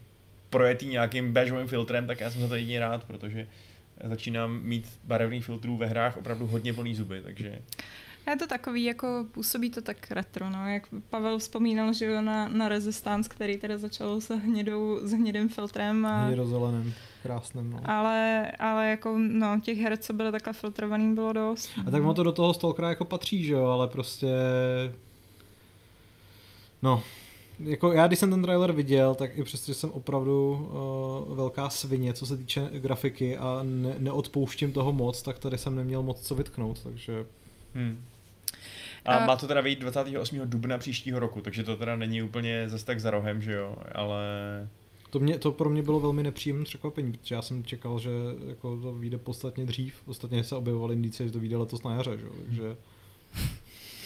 [0.51, 3.47] projetý nějakým béžovým filtrem, tak já jsem za to jedině rád, protože
[4.05, 7.59] začínám mít barevných filtrů ve hrách opravdu hodně plný zuby, takže
[8.27, 12.23] A Je to takový, jako působí to tak retro, no, jak Pavel vzpomínal, že jo,
[12.23, 17.81] na, na Resistance, který teda začal s, hnědou, s hnědým filtrem a, Hnědozeleným, krásným, no.
[17.85, 21.71] ale, ale jako, no, těch her, co byly takhle filtrovaný, bylo dost.
[21.87, 24.27] A tak ono to do toho Stalkera jako patří, že jo, ale prostě...
[26.83, 27.03] No,
[27.59, 30.69] jako já, když jsem ten trailer viděl, tak i přesto, že jsem opravdu
[31.29, 35.75] uh, velká svině, co se týče grafiky a ne, neodpouštím toho moc, tak tady jsem
[35.77, 37.27] neměl moc co vytknout, takže
[37.75, 38.05] Hmm.
[39.05, 40.41] A A- má to teda vyjít 28.
[40.45, 44.23] dubna příštího roku, takže to teda není úplně zase tak za rohem, že jo, ale
[45.11, 48.11] to, mě, to pro mě bylo velmi nepříjemné překvapení, protože já jsem čekal, že
[48.49, 52.17] jako to vyjde podstatně dřív, ostatně se objevovaly indicie, že to vyjde letos na jaře,
[52.19, 52.77] že jo, takže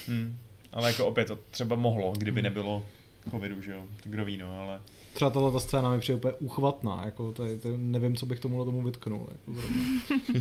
[0.07, 0.37] Hmm.
[0.73, 2.83] Ale jako opět to třeba mohlo, kdyby nebylo
[3.31, 4.81] covidu, že jo, to kdo ví, no, ale
[5.13, 8.41] třeba tahle ta scéna mi přijde úplně uchvatná, jako to, je- to, nevím, co bych
[8.41, 9.29] tomuhle tomu vytknul.
[9.33, 9.61] Jako.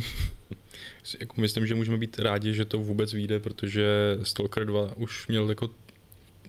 [1.20, 3.86] Jako myslím, že můžeme být rádi, že to vůbec vyjde, protože
[4.22, 5.70] Stalker 2 už měl jako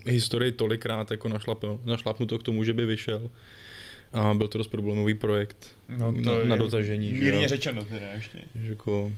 [0.06, 3.30] historii tolikrát jako našlap- našlapnuto k tomu, že by vyšel.
[4.14, 7.10] A byl to dost problémový projekt no, na, na dotažení.
[7.10, 8.40] že Mírně řečeno teda ještě.
[8.56, 9.12] Že jako,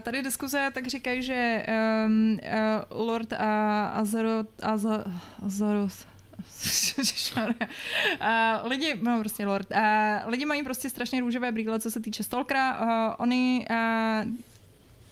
[0.00, 1.66] tady diskuze tak říkají, že
[2.06, 2.38] um,
[2.90, 5.04] uh, Lord a Azeroth, Aza,
[5.46, 6.06] Azeroth,
[6.98, 7.68] Ježišmarja.
[8.20, 12.22] Uh, lidi, no prostě Lord, uh, lidi mají prostě strašně růžové brýle, co se týče
[12.22, 12.80] Stalkera.
[12.80, 14.32] Uh, oni, uh,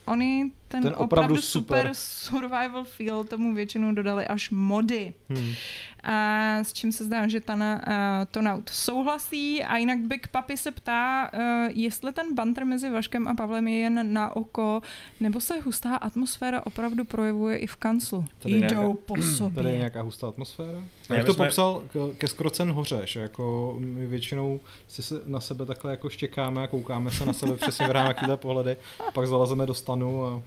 [0.04, 1.78] oni ten, Ten ten opravdu opravdu super.
[1.78, 5.14] super survival feel tomu většinou dodali až mody.
[5.30, 5.54] Hmm.
[6.04, 7.92] A s čím se zdá, že Tana uh,
[8.30, 9.64] Tonaut souhlasí.
[9.64, 11.40] A jinak Big Papi se ptá, uh,
[11.74, 14.80] jestli ten banter mezi Vaškem a Pavlem je jen na oko,
[15.20, 18.24] nebo se hustá atmosféra opravdu projevuje i v kanclu.
[18.38, 19.54] Tady Jdou nějaká- po sobě.
[19.62, 20.78] Tady je nějaká hustá atmosféra.
[21.10, 21.82] Ne, Jak to jsme- popsal
[22.18, 26.66] ke Skrocen hoře, že jako my většinou si se na sebe takhle jako štěkáme a
[26.66, 28.76] koukáme se na sebe přesně v takovýhle pohledy,
[29.14, 30.42] pak zalezeme do stanu a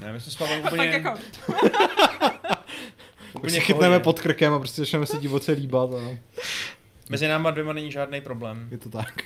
[0.00, 1.14] Ne, my jsme s Pavlem A pak úplně, jako,
[3.32, 4.04] úplně v chytneme pohodě.
[4.04, 6.18] pod krkem a prostě začneme se divoce líbat a
[7.08, 8.68] Mezi náma dvěma není žádný problém.
[8.70, 9.22] je to tak.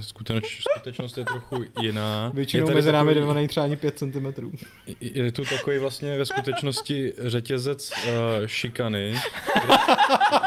[0.00, 2.30] skuteč, skutečnost je trochu jiná.
[2.34, 4.26] Většinou tady mezi námi takový- dvěma není třeba ani 5 cm.
[5.00, 9.14] Je je tu takový vlastně ve skutečnosti řetězec uh, šikany,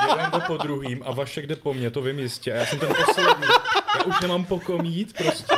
[0.10, 2.54] jeden jde po druhým a Vašek jde po mně, to vím jistě.
[2.54, 3.48] A já jsem ten poslední.
[3.98, 5.56] Já už nemám po kom jít prostě.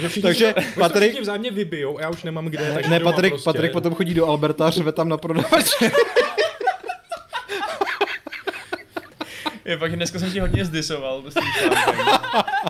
[0.00, 1.02] Takže všichni, Takže takže Patrik- Patrik...
[1.10, 2.70] všichni vzájemně vybijou a já už nemám kde.
[2.74, 3.44] takže Ne, doma Patrik, prostě.
[3.44, 5.90] Patrik potom chodí do Alberta a řve tam na prodavače.
[9.64, 11.22] Je fakt, že dneska jsem ti hodně zdisoval.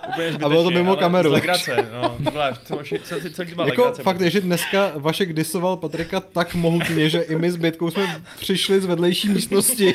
[0.08, 1.32] Úplně A bylo to mimo kameru.
[1.32, 2.16] Legrace, no.
[2.24, 4.02] To byla, to, co, co byla Jako legrace.
[4.02, 8.22] fakt je, že dneska Vašek disoval Patrika tak mohutně, že i my s Bětkou jsme
[8.38, 9.94] přišli z vedlejší místnosti.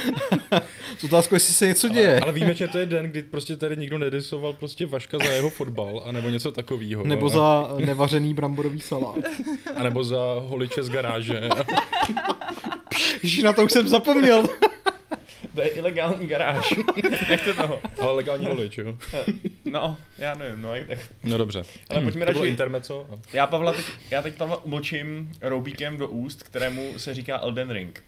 [0.98, 2.20] S otázkou, jestli se něco děje.
[2.20, 5.50] Ale víme, že to je den, kdy prostě tady nikdo nedisoval prostě Vaška za jeho
[5.50, 7.04] fotbal, anebo něco takového.
[7.04, 9.18] Nebo za nevařený bramborový salát.
[9.76, 11.40] A nebo za holiče z garáže.
[13.22, 14.44] Ježíš, na to už jsem zapomněl.
[15.54, 16.74] To je ilegální garáž.
[17.28, 17.80] Nechte toho.
[18.00, 18.98] Ale legální holič, jo.
[19.64, 20.98] No, já nevím, no, tak.
[21.24, 21.62] No dobře.
[21.90, 23.06] Ale pojďme bylo radši- intermeco.
[23.32, 28.02] Já Pavla teď, já teď Pavla umlčím roubíkem do úst, kterému se říká Elden Ring.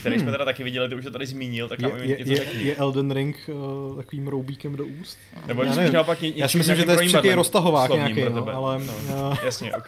[0.00, 1.96] Který jsme teda taky viděli, ty už to tady zmínil, tak Hmm.
[1.96, 2.62] Je, je, něco je, řekni.
[2.64, 5.18] je Elden Ring uh, takovým roubíkem do úst?
[5.46, 5.92] Nebo Já nevím.
[5.92, 8.78] naopak ně, něčím, Já si myslím, že to je roztahovák nějaký, no, ale...
[8.78, 8.92] No.
[9.30, 9.86] Uh, Jasně, ok.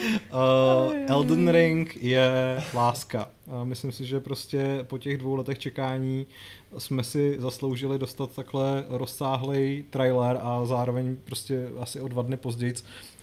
[0.00, 2.30] Uh, Elden Ring je
[2.74, 3.30] láska.
[3.50, 6.26] A myslím si, že prostě po těch dvou letech čekání
[6.78, 12.74] jsme si zasloužili dostat takhle rozsáhlý trailer a zároveň prostě asi o dva dny později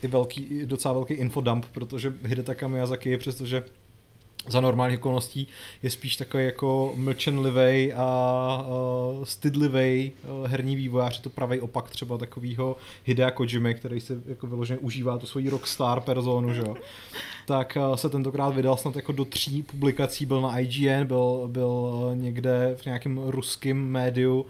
[0.01, 3.63] i velký, docela velký infodump, protože Hidetaka Miyazaki přestože
[4.47, 5.47] za normálních okolností
[5.83, 11.89] je spíš takový jako mlčenlivý a uh, stydlivý uh, herní vývojář, je to pravý opak
[11.89, 16.75] třeba takového Hidea Kojimy, který si jako vyloženě užívá tu svoji rockstar personu, že jo.
[17.45, 21.67] Tak uh, se tentokrát vydal snad jako do tří publikací, byl na IGN, byl, byl
[21.67, 24.45] uh, někde v nějakém ruském médiu,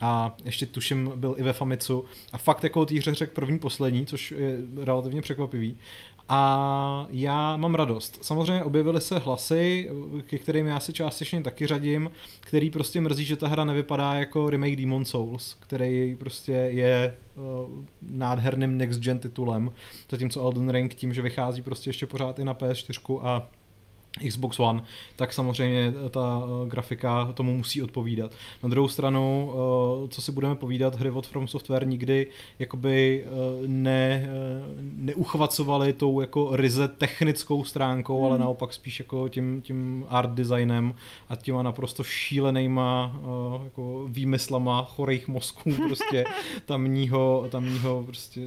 [0.00, 3.58] a ještě tuším byl i ve Famitsu a fakt jako o té hře řekl první
[3.58, 5.76] poslední, což je relativně překvapivý
[6.32, 8.18] a já mám radost.
[8.24, 9.90] Samozřejmě objevily se hlasy,
[10.26, 14.50] ke kterým já si částečně taky řadím, který prostě mrzí, že ta hra nevypadá jako
[14.50, 19.72] remake Demon Souls, který prostě je uh, nádherným next gen titulem,
[20.10, 23.48] zatímco Elden Ring tím, že vychází prostě ještě pořád i na PS4 a
[24.28, 24.82] Xbox One,
[25.16, 28.32] tak samozřejmě ta uh, grafika tomu musí odpovídat.
[28.62, 32.26] Na druhou stranu, uh, co si budeme povídat, hry od From Software nikdy
[32.58, 34.28] jakoby uh, ne,
[34.80, 38.26] neuchvacovali tou jako ryze technickou stránkou, hmm.
[38.26, 40.94] ale naopak spíš jako tím, tím art designem
[41.28, 43.20] a těma naprosto šílenýma
[43.64, 46.24] jako výmyslama chorých mozků prostě
[46.64, 48.40] tamního, tamního prostě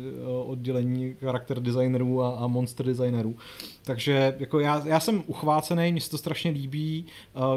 [0.46, 3.36] oddělení charakter designerů a, a monster designerů.
[3.84, 7.06] Takže jako já, já jsem uchvácený, mně se to strašně líbí.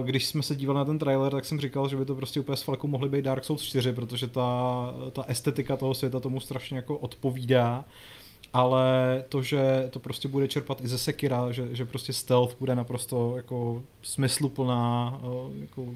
[0.04, 2.56] Když jsme se dívali na ten trailer, tak jsem říkal, že by to prostě úplně
[2.56, 6.76] s fleku mohly být Dark Souls 4, protože ta, ta estetika toho světa tomu strašně
[6.76, 7.84] jako odpovídá
[8.52, 12.74] ale to, že to prostě bude čerpat i ze Sekira, že, že prostě stealth bude
[12.74, 15.20] naprosto jako smysluplná
[15.60, 15.86] jako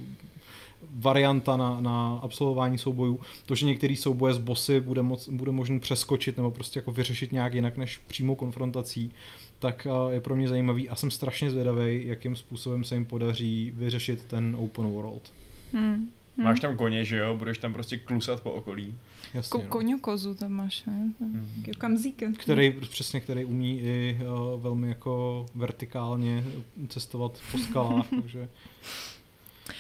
[0.91, 3.21] varianta na, na absolvování soubojů.
[3.47, 7.33] To, že některý souboje s bossy bude, moc, bude možný přeskočit nebo prostě jako vyřešit
[7.33, 9.13] nějak jinak než přímou konfrontací,
[9.61, 13.73] tak eh, je pro mě zajímavý a jsem strašně zvědavý, jakým způsobem se jim podaří
[13.77, 15.33] vyřešit ten open world.
[15.73, 16.11] Hmm.
[16.37, 16.45] Hmm.
[16.45, 17.37] Máš tam koně, že jo?
[17.37, 18.95] Budeš tam prostě klusat po okolí.
[19.35, 19.69] Jasně, Ko- no.
[19.69, 21.13] koňu kozu tam máš, ne?
[21.21, 21.65] Hmm.
[21.79, 22.23] Kamzík.
[22.39, 26.45] Který, přesně, který umí i uh, velmi jako vertikálně
[26.89, 28.49] cestovat po skalách, takže...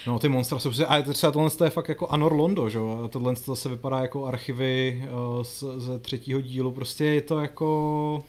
[0.07, 3.09] No ty monstra jsou prostě, a třeba tohle je fakt jako Anor Londo, že jo,
[3.13, 8.25] tohle zase vypadá jako archivy uh, z, ze třetího dílu, prostě je to jako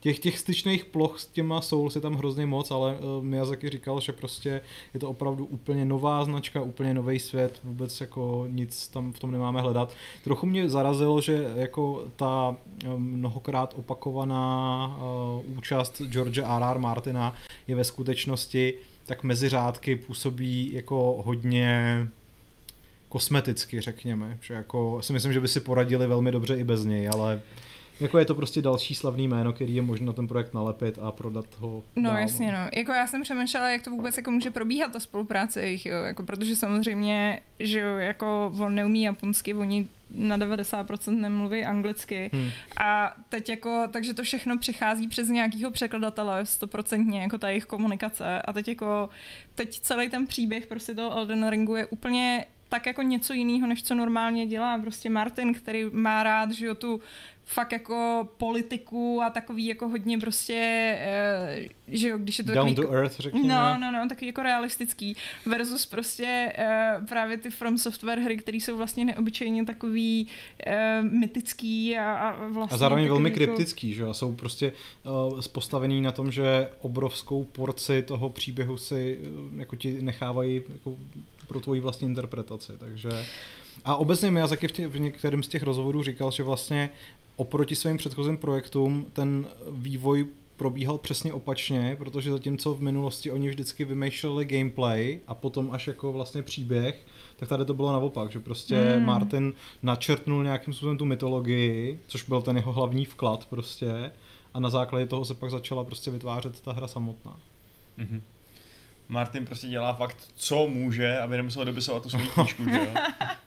[0.00, 4.00] těch, těch styčných ploch s těma Souls je tam hrozně moc, ale uh, Miyazaki říkal,
[4.00, 4.60] že prostě
[4.94, 9.30] je to opravdu úplně nová značka, úplně nový svět, vůbec jako nic tam v tom
[9.30, 9.94] nemáme hledat.
[10.24, 14.86] Trochu mě zarazilo, že jako ta eh, mnohokrát opakovaná
[15.46, 16.78] uh, účast George R.R.
[16.78, 17.34] Martina
[17.68, 18.74] je ve skutečnosti
[19.06, 22.06] tak mezi řádky působí jako hodně
[23.08, 24.38] kosmeticky, řekněme.
[24.40, 27.42] Že jako, si myslím, že by si poradili velmi dobře i bez něj, ale
[28.00, 31.46] jako je to prostě další slavný jméno, který je možno ten projekt nalepit a prodat
[31.58, 32.68] ho No dál, jasně, no.
[32.76, 36.02] Jako já jsem přemýšlela, jak to vůbec jako může probíhat ta spolupráce jejich, jo.
[36.02, 42.30] Jako, protože samozřejmě, že jo, jako on neumí japonsky, oni na 90% nemluví anglicky.
[42.32, 42.50] Hmm.
[42.76, 48.42] A teď jako, takže to všechno přichází přes nějakého překladatele, stoprocentně, jako ta jejich komunikace.
[48.42, 49.08] A teď jako,
[49.54, 53.82] teď celý ten příběh prostě toho Elden Ringu je úplně tak jako něco jiného, než
[53.82, 54.78] co normálně dělá.
[54.78, 57.00] Prostě Martin, který má rád, že jo, tu
[57.44, 60.98] fakt jako politiku a takový jako hodně prostě,
[61.58, 63.48] uh, že jo, když je to Down takový, to earth, řekněme.
[63.48, 65.16] No, no, no, taky jako realistický.
[65.46, 70.26] Versus prostě uh, právě ty From Software hry, které jsou vlastně neobyčejně takový
[70.66, 73.36] uh, mytický a, a vlastně A zároveň velmi jako...
[73.36, 74.72] kryptický, že jo, jsou prostě
[75.32, 80.96] uh, postavený na tom, že obrovskou porci toho příběhu si uh, jako ti nechávají jako
[81.50, 83.26] pro tvoji vlastní interpretaci, takže
[83.84, 86.90] a obecně Miyazaki v, tě, v některém z těch rozhovorů říkal, že vlastně
[87.36, 93.84] oproti svým předchozím projektům ten vývoj probíhal přesně opačně, protože zatímco v minulosti oni vždycky
[93.84, 98.96] vymýšleli gameplay a potom až jako vlastně příběh, tak tady to bylo naopak, že prostě
[98.96, 99.04] mm.
[99.04, 104.12] Martin načrtnul nějakým způsobem tu mytologii, což byl ten jeho hlavní vklad prostě
[104.54, 107.36] a na základě toho se pak začala prostě vytvářet ta hra samotná.
[107.98, 108.20] Mm-hmm.
[109.10, 112.94] Martin prostě dělá fakt, co může, aby nemusel dopisovat tu svou knížku, že jo?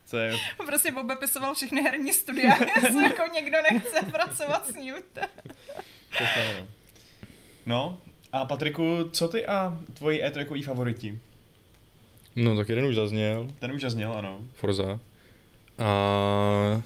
[0.06, 0.38] Co je...
[0.65, 4.95] Prostě Bob pisoval všechny herní studia, jestli jako někdo nechce pracovat s ním.
[7.65, 7.97] no,
[8.32, 11.19] a Patriku, co ty a tvoji e favoriti?
[12.36, 13.47] No, tak jeden už zazněl.
[13.60, 14.39] Ten už zazněl, ano.
[14.54, 14.99] Forza.
[15.80, 16.82] A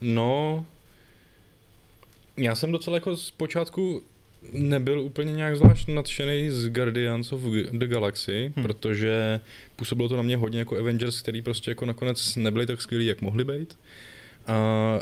[0.00, 0.66] no,
[2.36, 4.02] já jsem docela jako z počátku
[4.52, 8.64] nebyl úplně nějak zvlášť nadšený z Guardians of the Galaxy, hmm.
[8.64, 9.40] protože
[9.76, 13.20] působilo to na mě hodně jako Avengers, který prostě jako nakonec nebyli tak skvělí, jak
[13.20, 13.72] mohli být.
[13.72, 14.09] Uh,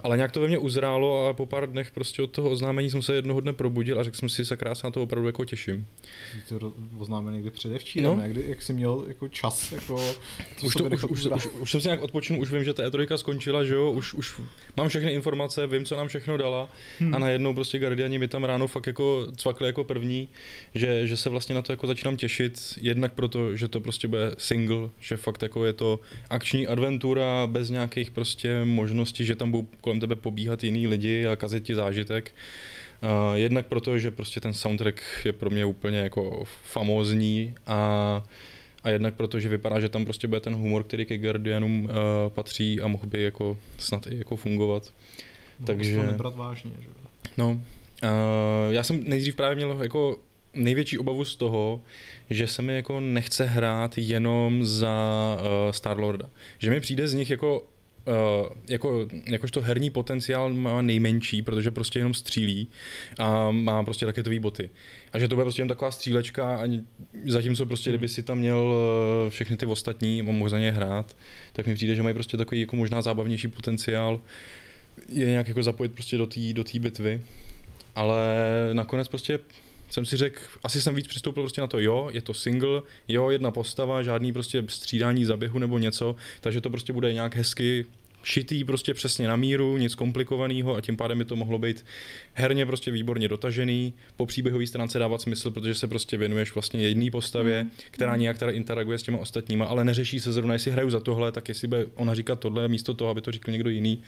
[0.02, 3.02] ale nějak to ve mně uzrálo a po pár dnech prostě od toho oznámení jsem
[3.02, 5.86] se jednoho dne probudil a řekl jsem si, se krásně na to opravdu jako těším.
[6.46, 8.28] Jsi to oznámil někdy předevčírem, No.
[8.28, 10.14] kdy, jak jsi měl jako čas, jako
[10.62, 13.16] Už, to, už, už, už, už, jsem si nějak odpočinul, už vím, že ta E3
[13.16, 14.40] skončila, že jo, už, už
[14.76, 17.14] mám všechny informace, vím, co nám všechno dala hmm.
[17.14, 20.28] a najednou prostě Guardiani mi tam ráno fakt jako cvakli jako první,
[20.74, 24.34] že, že se vlastně na to jako začínám těšit, jednak proto, že to prostě bude
[24.38, 29.68] single, že fakt jako je to akční adventura bez nějakých prostě možností, že tam budou
[29.80, 32.34] kolem tebe pobíhat jiný lidi a kazit ti zážitek.
[33.02, 38.22] Uh, jednak proto, že prostě ten soundtrack je pro mě úplně jako famózní a
[38.84, 41.90] a jednak proto, že vypadá, že tam prostě bude ten humor, který ke Guardianům uh,
[42.28, 44.92] patří a mohl by jako snad i jako fungovat.
[45.66, 45.96] takže...
[45.96, 46.88] takže- to nebrat vážně, že?
[47.36, 47.60] No, uh,
[48.70, 50.16] já jsem nejdřív právě měl jako
[50.54, 51.80] největší obavu z toho,
[52.30, 56.28] že se mi jako nechce hrát jenom za uh, Star-Lorda.
[56.58, 57.62] Že mi přijde z nich jako
[58.08, 62.68] Uh, jako, jakožto herní potenciál má nejmenší, protože prostě jenom střílí
[63.18, 64.70] a má prostě raketové boty.
[65.12, 66.82] A že to bude prostě jen taková střílečka, ani,
[67.26, 71.16] zatímco prostě, kdyby si tam měl uh, všechny ty ostatní a mohl za ně hrát,
[71.52, 74.20] tak mi přijde, že mají prostě takový jako možná zábavnější potenciál
[75.08, 77.22] je nějak jako zapojit prostě do té do té bitvy.
[77.94, 78.26] Ale
[78.72, 79.38] nakonec prostě
[79.90, 83.30] jsem si řekl, asi jsem víc přistoupil prostě na to, jo, je to single, jo,
[83.30, 87.86] jedna postava, žádný prostě střídání zaběhu nebo něco, takže to prostě bude nějak hezky
[88.22, 91.84] šitý prostě přesně na míru, nic komplikovaného a tím pádem by to mohlo být
[92.34, 97.10] herně prostě výborně dotažený, po příběhové stránce dávat smysl, protože se prostě věnuješ vlastně jedné
[97.10, 101.00] postavě, která nějak teda interaguje s těma ostatníma, ale neřeší se zrovna, jestli hraju za
[101.00, 104.02] tohle, tak jestli bude ona říkat tohle místo toho, aby to říkal někdo jiný.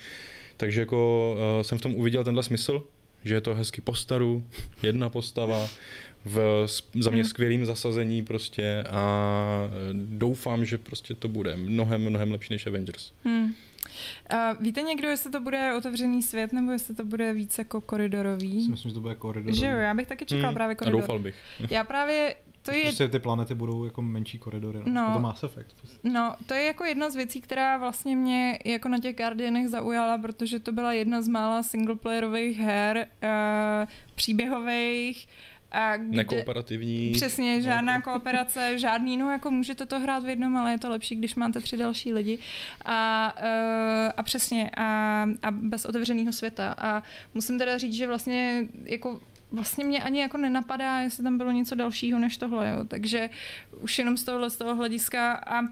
[0.57, 2.83] Takže jako uh, jsem v tom uviděl tenhle smysl,
[3.25, 4.45] že je to hezky po staru,
[4.83, 5.69] jedna postava,
[6.25, 6.67] v
[7.01, 12.55] za mě skvělým zasazení prostě a eh, doufám, že prostě to bude mnohem, mnohem lepší
[12.55, 13.13] než Avengers.
[13.25, 13.55] Hmm.
[14.31, 18.65] A víte někdo, jestli to bude otevřený svět, nebo jestli to bude víc jako koridorový?
[18.65, 19.55] Si myslím, že to bude koridor.
[19.55, 21.01] Že jo, já bych taky čekala Hmm, právě a koridor.
[21.01, 21.35] doufal bych.
[21.71, 24.79] Já právě, to je, Prostě ty planety budou jako menší koridory.
[24.85, 24.93] No.
[25.09, 25.13] No.
[25.15, 25.75] To Mass Effect.
[26.05, 30.19] no, to je jako jedna z věcí, která vlastně mě jako na těch Guardianech zaujala,
[30.19, 35.29] protože to byla jedna z mála singleplayerových her, uh, příběhových,
[35.73, 37.13] a kde, Nekooperativní.
[37.13, 41.17] Přesně, žádná kooperace, žádný, no jako můžete to hrát v jednom, ale je to lepší,
[41.17, 42.39] když máte tři další lidi.
[42.85, 46.75] A, uh, a přesně, a, a bez otevřeného světa.
[46.79, 47.03] A
[47.35, 49.21] musím teda říct, že vlastně jako
[49.53, 52.85] vlastně mě ani jako nenapadá, jestli tam bylo něco dalšího než tohle, jo.
[52.85, 53.31] Takže
[53.81, 55.63] už jenom z tohohle, z toho hlediska a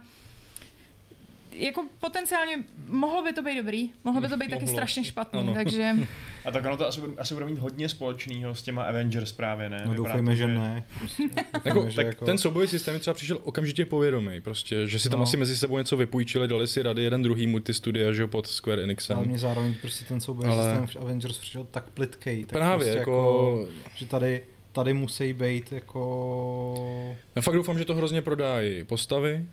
[1.59, 4.77] jako potenciálně mohlo by to být dobrý, mohlo by to být taky Mohlo.
[4.77, 5.55] strašně špatný, Ano.
[5.55, 5.93] takže
[6.45, 9.71] A tak ono to asi, bude- asi bude mít hodně společného s těma Avengers právě,
[9.71, 9.83] ne?
[9.87, 10.85] No Vypadá doufejme, to, že ne.
[10.99, 11.23] Prostě,
[11.65, 12.25] Jako, že tak jako...
[12.25, 15.23] ten soubojový systém třeba přišel okamžitě povědomý, prostě, že si tam No.
[15.23, 18.83] asi mezi sebou něco vypůjčili, dali si rady jeden druhý multistudia, že jo, pod Square
[18.83, 19.17] Enixem.
[19.17, 22.41] Ale mě zároveň prostě ten souboj Ale- systém v Avengers přišel tak plitkej.
[22.45, 23.67] Tak Právě, prostě jako...
[23.95, 24.43] že tady,
[24.73, 27.19] tady musí být jako...
[27.37, 29.45] Já fakt doufám, že to hrozně prodají postavy,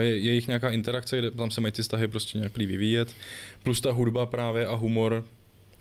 [0.00, 3.08] je, je jich nějaká interakce, kde tam se mají ty vztahy prostě nějak vyvíjet,
[3.62, 5.24] plus ta hudba právě a humor,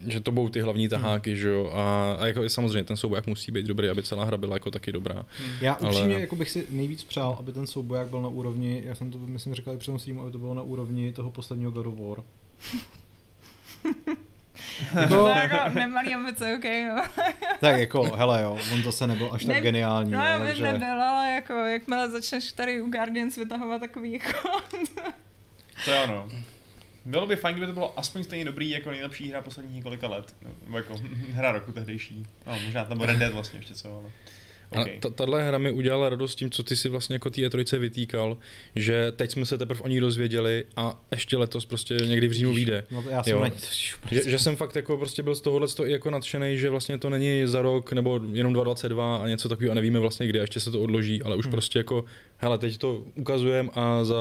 [0.08, 1.39] že to budou ty hlavní taháky, hmm.
[1.39, 4.56] že jo, a, a jako samozřejmě ten souboják musí být dobrý, aby celá hra byla
[4.56, 5.26] jako taky dobrá.
[5.62, 8.96] Já Ale- upřímně jako bych si nejvíc přál, aby ten souboják byl na úrovni, já
[8.96, 11.72] jsem to myslím říkal i při tom streamu, aby to bylo na úrovni toho posledního
[11.72, 12.24] God of War.
[15.10, 17.24] to jako nemalý ambice, ok, jo.
[17.60, 20.12] Tak jako, hele jo, on zase nebyl až tak Ne- geniální.
[20.12, 20.63] No, jo, bych takže...
[20.63, 24.50] nebyl, ale jako, jakmile začneš tady u Guardians vytahovat takový jako...
[25.86, 26.30] To je ono.
[27.06, 30.36] Bylo by fajn, kdyby to bylo aspoň stejně dobrý jako nejlepší hra posledních několika let.
[30.63, 30.96] Nebo jako
[31.34, 32.26] hra roku tehdejší.
[32.48, 34.12] No, možná tam byl Red Dead vlastně ještě co, ale...
[34.71, 34.99] A Okay.
[34.99, 38.38] ta- tahle hra mi udělala radost tím, co ty si vlastně jako té E3 vytýkal,
[38.75, 42.54] že teď jsme se teprve o ní dozvěděli a ještě letos prostě někdy v říjnu
[42.54, 42.84] vyjde.
[42.91, 43.39] No já jsem Jo.
[43.39, 43.54] na ní
[44.12, 47.10] Že, že jsem fakt jako prostě byl z tohohle i jako nadšený, že vlastně to
[47.10, 50.60] není za rok nebo jenom 2022 a něco takového a nevíme vlastně kdy, a ještě
[50.60, 51.51] se to odloží, ale už hmm.
[51.51, 52.06] prostě jako,
[52.38, 54.15] hele, teď to ukazujeme a za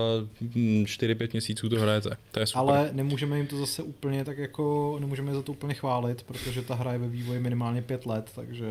[0.45, 2.11] 4-5 měsíců to hrajete.
[2.31, 2.61] To je super.
[2.61, 6.63] Ale nemůžeme jim to zase úplně tak jako, nemůžeme je za to úplně chválit, protože
[6.63, 8.67] ta hra je ve vývoji minimálně pět let, takže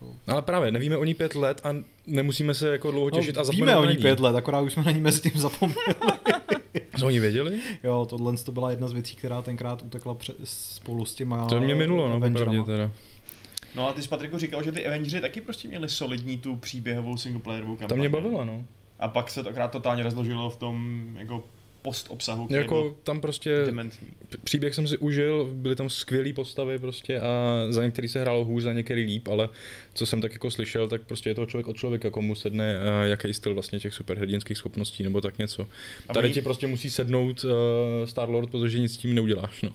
[0.00, 0.16] jako...
[0.26, 3.44] Ale právě, nevíme o ní pět let a nemusíme se jako dlouho těšit a no,
[3.44, 5.94] zapomenout víme o ní pět let, akorát už jsme na ní mezi tím zapomněli.
[6.98, 7.60] Co oni věděli?
[7.84, 11.60] jo, tohle to byla jedna z věcí, která tenkrát utekla pře- spolu s těma To
[11.60, 12.90] mě minulo, no, popravdě teda.
[13.74, 17.16] No a ty jsi Patriku říkal, že ty Avengers taky prostě měli solidní tu příběhovou
[17.16, 17.88] singleplayerovou kampaň.
[17.88, 18.64] To mě bavilo, no.
[18.98, 21.44] A pak se to akorát totálně rozložilo v tom jako
[21.82, 24.08] post obsahu, který Jako tam prostě dementní.
[24.44, 28.62] příběh jsem si užil, byly tam skvělé postavy prostě a za některý se hrálo hůř,
[28.62, 29.48] za některý líp, ale
[29.94, 33.06] co jsem tak jako slyšel, tak prostě je to člověk od člověka, komu sedne uh,
[33.10, 35.66] jaký styl vlastně těch superhrdinských schopností nebo tak něco.
[36.08, 37.50] A Tady oni- ti prostě musí sednout uh,
[38.04, 39.70] Star-Lord, protože nic s tím neuděláš, no.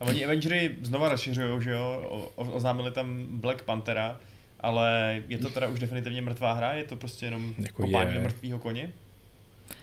[0.00, 2.04] A oni Avengery znova rozšiřují, že jo,
[2.36, 4.20] o, oznámili tam Black Panthera,
[4.60, 8.20] ale je to teda už definitivně mrtvá hra, je to prostě jenom Jako kopání je.
[8.20, 8.92] mrtvého koně?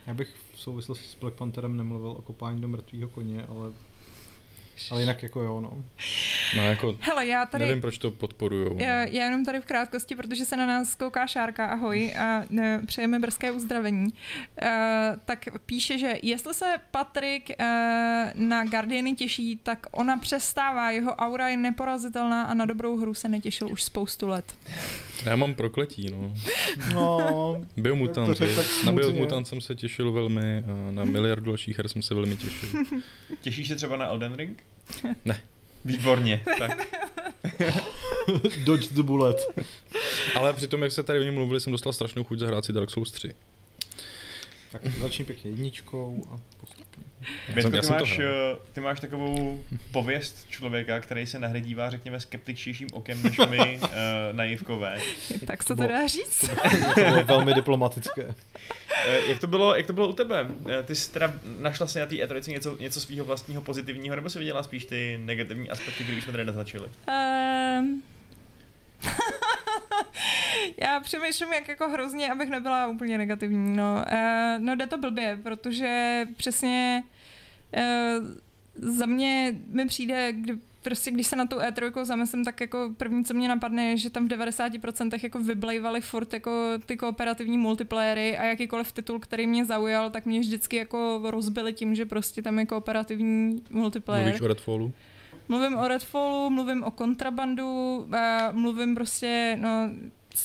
[0.08, 3.74] Já bych v souvislosti s Black Pantherem nemluvil o kopání do mrtvého koně, ale,
[4.92, 5.84] ale jinak jako jo, no.
[6.56, 7.66] No jako, Hele, já tady...
[7.66, 8.78] nevím, proč to podporujou.
[8.80, 12.82] Já, já jenom tady v krátkosti, protože se na nás kouká Šárka, ahoj, a ne,
[12.86, 14.70] přejeme brzké uzdravení, uh,
[15.26, 17.66] tak píše, že jestli se Patrik uh,
[18.36, 23.30] na Guardiany těší, tak ona přestává, jeho aura je neporazitelná a na dobrou hru se
[23.30, 24.56] netěšil už spoustu let.
[25.26, 26.34] Já mám prokletí, no.
[26.94, 28.40] No, Biomutant,
[28.86, 28.92] na.
[28.92, 32.70] Biomutant jsem se těšil velmi, a na miliardu dalších her jsem se velmi těšil.
[33.42, 34.64] Těšíš se třeba na Elden Ring?
[35.26, 35.42] Ne.
[35.86, 36.88] Výborně, tak.
[38.64, 39.38] dodge the bullet.
[40.36, 42.90] Ale přitom, jak se tady o něm mluvili, jsem dostal strašnou chuť zahrát si Dark
[42.90, 43.34] Souls 3.
[44.84, 47.04] Tak začni pěkně jedničkou a postupně.
[47.54, 48.26] Bětko, ty, to máš, eh,
[48.74, 53.80] ty máš takovou pověst člověka, který se na hry dívá, řekněme, skeptičtějším okem než my
[53.84, 53.90] uh,
[54.32, 55.00] naivkové.
[55.48, 56.50] Tak se to Bo- dá říct.
[56.96, 58.36] To bylo velmi diplomatické.
[59.06, 60.48] Eh, jak, to bylo, jak to bylo u tebe?
[60.86, 64.40] Ty jsi teda našla si na té E3 něco, něco svého vlastního pozitivního, nebo jsi
[64.40, 66.88] viděla spíš ty negativní aspekty, které jsme tady naznačili?
[67.80, 68.04] Um...
[70.78, 73.78] Já přemýšlím, jak jako hrozně, abych nebyla úplně negativní.
[73.78, 77.04] No, uh, no jde to blbě, protože přesně
[77.78, 78.26] uh,
[78.76, 83.26] za mě mi přijde, kdy, prostě když se na tu E3 zamyslím, tak jako první,
[83.26, 86.52] co mě napadne, je, že tam v 90% jako vyblejvaly furt jako
[86.86, 91.96] ty kooperativní multiplayery a jakýkoliv titul, který mě zaujal, tak mě vždycky jako rozbili tím,
[91.96, 94.26] že prostě tam je kooperativní multiplayer.
[94.26, 94.94] Mluvíš o Redfallu?
[95.48, 98.08] Mluvím o Redfallu, mluvím o kontrabandu,
[98.52, 99.90] mluvím prostě, no,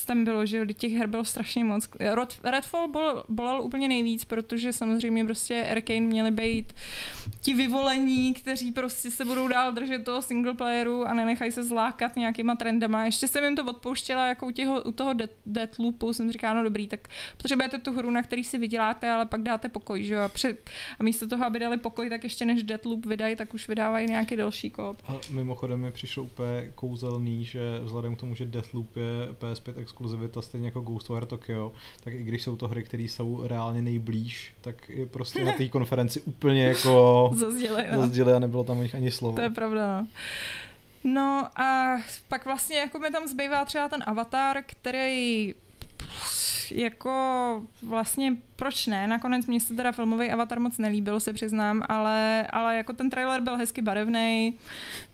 [0.05, 1.89] tam bylo, že těch her bylo strašně moc.
[2.43, 6.73] Redfall bol, bolel úplně nejvíc, protože samozřejmě prostě Arkane měli být
[7.41, 12.15] ti vyvolení, kteří prostě se budou dál držet toho single playeru a nenechají se zlákat
[12.15, 13.05] nějakýma trendama.
[13.05, 16.63] Ještě jsem jim to odpouštěla, jako u, těho, u toho Death- Deathloopu jsem říkala, no
[16.63, 20.21] dobrý, tak potřebujete tu hru, na který si vyděláte, ale pak dáte pokoj, že jo,
[20.21, 20.69] a, před,
[20.99, 24.35] a místo toho, aby dali pokoj, tak ještě než Deathloop vydají, tak už vydávají nějaký
[24.35, 25.01] další kóp.
[25.07, 30.41] A mimochodem mi přišlo úplně kouzelný, že vzhledem k tomu, že Deathloop je PS5 exkluzivita
[30.41, 31.71] stejně jako Ghostwire Tokyo,
[32.03, 35.67] tak i když jsou to hry, které jsou reálně nejblíž, tak je prostě na té
[35.69, 37.85] konferenci úplně jako Zazděli,
[38.31, 38.35] no.
[38.35, 39.35] a nebylo tam o nich ani slovo.
[39.35, 40.07] To je pravda, no.
[41.03, 45.53] No a pak vlastně jako mi tam zbývá třeba ten avatar, který
[46.75, 52.47] jako vlastně proč ne, nakonec mě se teda filmový avatar moc nelíbil, se přiznám, ale,
[52.47, 54.53] ale jako ten trailer byl hezky barevný,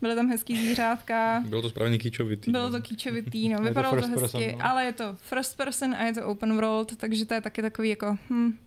[0.01, 2.51] byly tam hezký zvířátka, Bylo to správně kýčovitý.
[2.51, 2.71] bylo no.
[2.71, 4.65] to kýčovitý, no, to vypadalo to, person, hezky, no.
[4.65, 7.89] ale je to first person a je to open world, takže to je taky takový
[7.89, 8.57] jako, hm.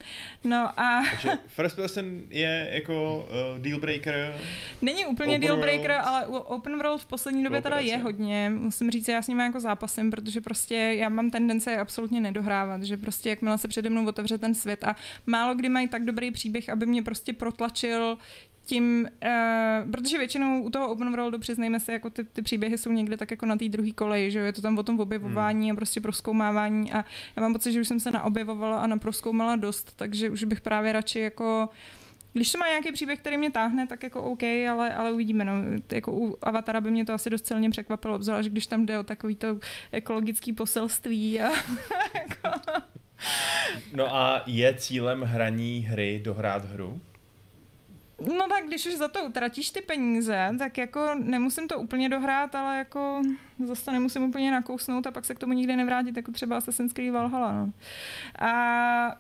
[0.45, 4.35] no a Takže First Person je jako uh, deal breaker.
[4.83, 5.71] Není úplně deal world.
[5.71, 8.53] breaker, ale u Open World v poslední době teda je hodně.
[8.55, 12.82] Musím říct, já s ním jako zápasem, protože prostě já mám tendence je absolutně nedohrávat,
[12.85, 16.31] že prostě jakmile se přede mnou otevře ten svět a málo kdy mají tak dobrý
[16.31, 18.19] příběh, aby mě prostě protlačil
[18.65, 22.93] tím, uh, protože většinou u toho open worldu, přiznejme se, jako ty, ty příběhy jsou
[22.93, 25.71] někde tak jako na té druhé koleji, že jo, je to tam o tom objevování
[25.71, 27.05] a prostě proskoumávání a
[27.37, 30.93] já mám pocit, že už jsem se naobjevovala a naproskoumala dost, takže už bych právě
[30.93, 31.69] radši jako
[32.33, 35.45] když to má nějaký příběh, který mě táhne, tak jako OK, ale, ale uvidíme.
[35.45, 35.53] No.
[35.93, 39.03] Jako u Avatara by mě to asi dost silně překvapilo, obzvlášť když tam jde o
[39.03, 39.59] takový to
[39.93, 41.41] ekologický poselství.
[41.41, 41.51] A,
[43.93, 47.01] No a je cílem hraní hry dohrát hru?
[48.27, 52.55] no tak když už za to utratíš ty peníze, tak jako nemusím to úplně dohrát,
[52.55, 53.23] ale jako
[53.67, 56.93] zase to nemusím úplně nakousnout a pak se k tomu nikdy nevrátit, jako třeba Assassin's
[56.93, 57.53] Creed Valhalla.
[57.53, 57.73] No.
[58.39, 59.17] A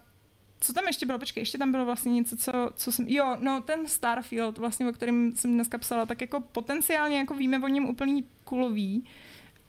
[0.63, 1.19] co tam ještě bylo?
[1.19, 3.09] Počkej, ještě tam bylo vlastně něco, co, co jsem...
[3.09, 7.61] Jo, no ten Starfield, vlastně, o kterém jsem dneska psala, tak jako potenciálně jako víme
[7.65, 9.05] o něm úplný kulový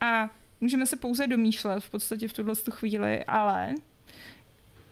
[0.01, 0.29] a
[0.61, 3.75] můžeme se pouze domýšlet v podstatě v tuhle tu chvíli, ale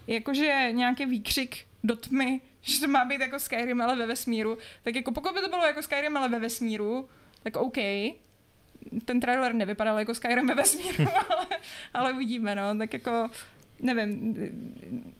[0.07, 4.95] jakože nějaký výkřik do tmy, že to má být jako Skyrim, ale ve vesmíru, tak
[4.95, 7.09] jako pokud by to bylo jako Skyrim, ale ve vesmíru,
[7.43, 7.77] tak OK.
[9.05, 11.47] Ten trailer nevypadal jako Skyrim ve vesmíru, ale,
[11.93, 12.77] ale uvidíme, no.
[12.77, 13.29] Tak jako
[13.81, 14.35] nevím,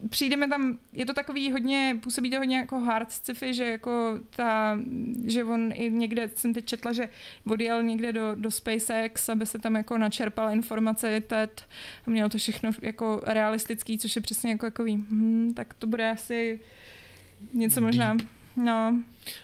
[0.09, 4.20] přijde mi tam, je to takový hodně, působí to hodně jako hard sci-fi, že jako
[4.30, 4.80] ta,
[5.26, 7.09] že on i někde, jsem teď četla, že
[7.47, 11.66] odjel někde do, do SpaceX, aby se tam jako načerpal informace TED
[12.07, 16.09] a mělo to všechno jako realistický, což je přesně jako takový, hm, tak to bude
[16.09, 16.59] asi
[17.53, 18.18] něco možná,
[18.55, 18.95] no,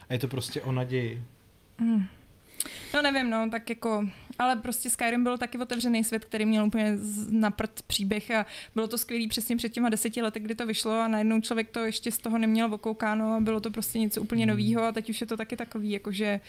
[0.10, 1.24] A je to prostě o naději.
[2.94, 4.08] No nevím, no, tak jako,
[4.40, 8.46] ale prostě Skyrim byl taky otevřený svět, který měl úplně z- na prd příběh a
[8.76, 11.80] bylo to skvělý přesně před těma deseti lety, kdy to vyšlo a najednou člověk to
[11.86, 14.50] ještě z toho neměl okoukáno a bylo to prostě něco úplně Hmm.
[14.50, 16.40] novýho a teď už je to taky takový, jakože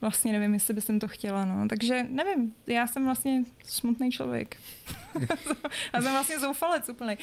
[0.00, 1.68] vlastně nevím, jestli bych to chtěla, no.
[1.68, 4.56] Takže nevím, já jsem vlastně smutný člověk.
[5.94, 7.18] já jsem vlastně zoufalec úplný.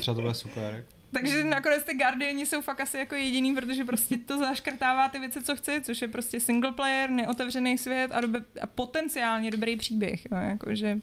[0.00, 0.84] Třeba to bude super.
[1.12, 5.42] Takže nakonec ty Guardiani jsou fakt asi jako jediný, protože prostě to zaškrtává ty věci,
[5.42, 10.24] co chci, což je prostě single player, neotevřený svět a, dobe, a potenciálně dobrý příběh.
[10.32, 10.98] Jo, jakože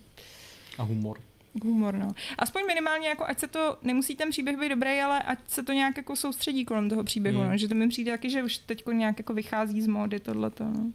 [0.77, 1.19] A humor.
[1.63, 2.07] humor, no.
[2.37, 5.73] Aspoň minimálně, jako ať se to, nemusí ten příběh být dobrý, ale ať se to
[5.73, 7.49] nějak jako soustředí kolem toho příběhu, Hmm.
[7.51, 7.57] no.
[7.57, 10.91] že to mi přijde taky, že už teď nějak jako vychází z módy tohleto, no.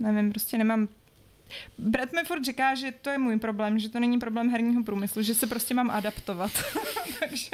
[0.00, 0.88] Nevím, prostě nemám
[1.78, 5.22] Brad mi furt říká, že to je můj problém, že to není problém herního průmyslu,
[5.22, 6.50] že se prostě mám adaptovat.
[7.20, 7.50] Takže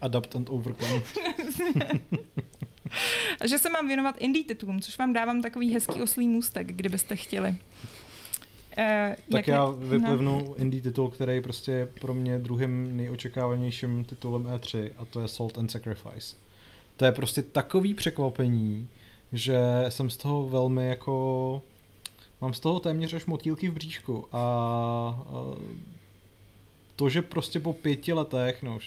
[0.00, 1.02] Adapt and overcome.
[3.40, 7.16] A že se mám věnovat indie titulům, což vám dávám takový hezký oslý můstek, kdybyste
[7.16, 7.56] chtěli.
[8.78, 14.04] Eh, Tak jak já ne- vyplivnu indie titul, který prostě je pro mě druhým nejočekávanějším
[14.04, 16.36] titulem E3 a to je Salt and Sacrifice.
[16.96, 18.88] To je prostě takový překvapení,
[19.32, 21.62] že jsem z toho velmi jako...
[22.40, 25.56] Mám z toho téměř až motýlky v bříšku a, a
[26.96, 28.78] to, že prostě po pěti letech, no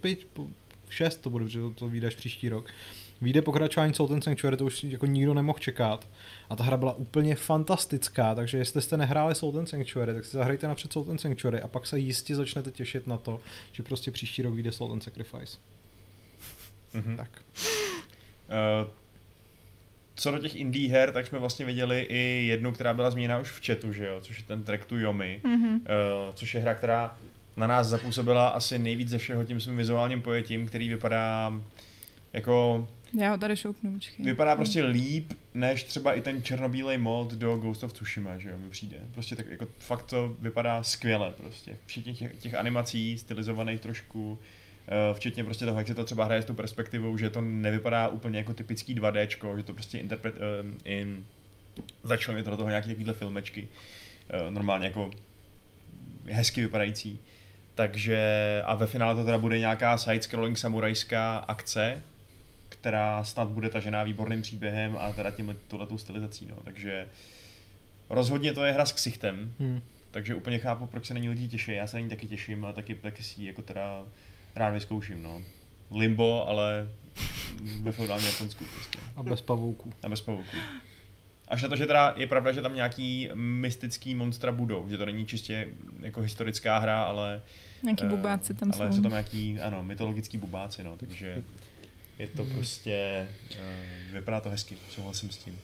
[0.00, 0.46] pět, po
[0.88, 2.70] šest to bude, že to, to vyjde až příští rok,
[3.20, 6.08] vyjde pokračování Salt and Sanctuary, to už jako nikdo nemohl čekat.
[6.50, 10.36] A ta hra byla úplně fantastická, takže jestli jste nehráli Salt and Sanctuary, tak si
[10.36, 13.40] zahrajte napřed Salt and Sanctuary a pak se jistě začnete těšit na to,
[13.72, 15.58] že prostě příští rok vyjde Salt and Sacrifice.
[16.92, 17.16] Mhm.
[17.16, 17.42] Tak.
[18.48, 18.86] Eh,
[20.18, 23.48] co do těch indie her, tak jsme vlastně viděli i jednu, která byla zmíněna už
[23.50, 25.80] v chatu, že jo, což je ten track to Yomi, Mhm.
[25.86, 27.18] eh, což je hra, která
[27.56, 31.52] na nás zapůsobila asi nejvíc ze všeho tím svým vizuálním pojetím, který vypadá
[32.32, 32.88] jako,
[33.20, 34.24] Já ho tady šoupnu, počkej.
[34.26, 38.58] vypadá prostě líp, než třeba i ten černobílej mod do Ghost of Tsushima, že jo,
[38.58, 38.96] mi přijde.
[39.14, 41.76] Prostě tak jako fakt to vypadá skvěle prostě.
[41.86, 44.44] Včetně těch, těch animací, stylizovaných trošku, eh,
[45.12, 48.38] včetně prostě toho, jak se to třeba hraje s tou perspektivou, že to nevypadá úplně
[48.38, 51.26] jako typický 2D, že to prostě interpret, um, in,
[52.02, 53.68] začlenuje to do toho nějaké takovéhle filmečky,
[54.30, 55.10] eh, normálně jako
[56.30, 57.20] hezky vypadající.
[57.74, 58.18] Takže
[58.64, 62.02] a ve finále to teda bude nějaká side-scrolling samurajská akce,
[62.68, 66.56] která snad bude tažená výborným příběhem a teda tím tuhletou stylizací, no.
[66.64, 67.08] Takže
[68.10, 69.80] rozhodně to je hra s ksichtem, Hmm.
[70.10, 71.72] takže úplně chápu, proč se na ní lidi těší.
[71.72, 74.04] Já se na ní taky těším a taky, taky si jako teda
[74.54, 75.42] rád vyzkouším, no.
[75.90, 76.88] Limbo, ale
[77.80, 78.98] ve feudálním Japonsku prostě.
[79.16, 79.92] A bez pavouků.
[80.02, 80.56] A bez pavouků.
[81.48, 85.06] Až na to, že teda je pravda, že tam nějaký mystický monstra budou, že to
[85.06, 85.68] není čistě
[86.00, 87.42] jako historická hra, ale
[87.82, 88.96] Nějaký eh, bubáci tam ale jsou.
[88.96, 91.42] jsou tam nějaký, ano, mytologický bubáci, no, takže
[92.18, 95.58] je to prostě, uh, vypadá to hezky, souhlasím s tím.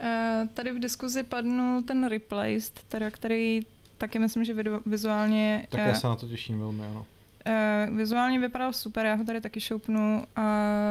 [0.00, 3.60] Eh, tady v diskuzi padnul ten Replaced, teda, který
[4.00, 4.54] taky myslím, že
[4.86, 7.06] vizuálně, Tak já se na to těším velmi, ano.
[7.46, 10.24] eh, vizuálně vypadal super, já ho tady taky šoupnu.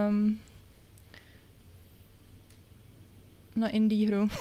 [0.10, 0.39] Um,
[3.55, 4.30] na indie hru.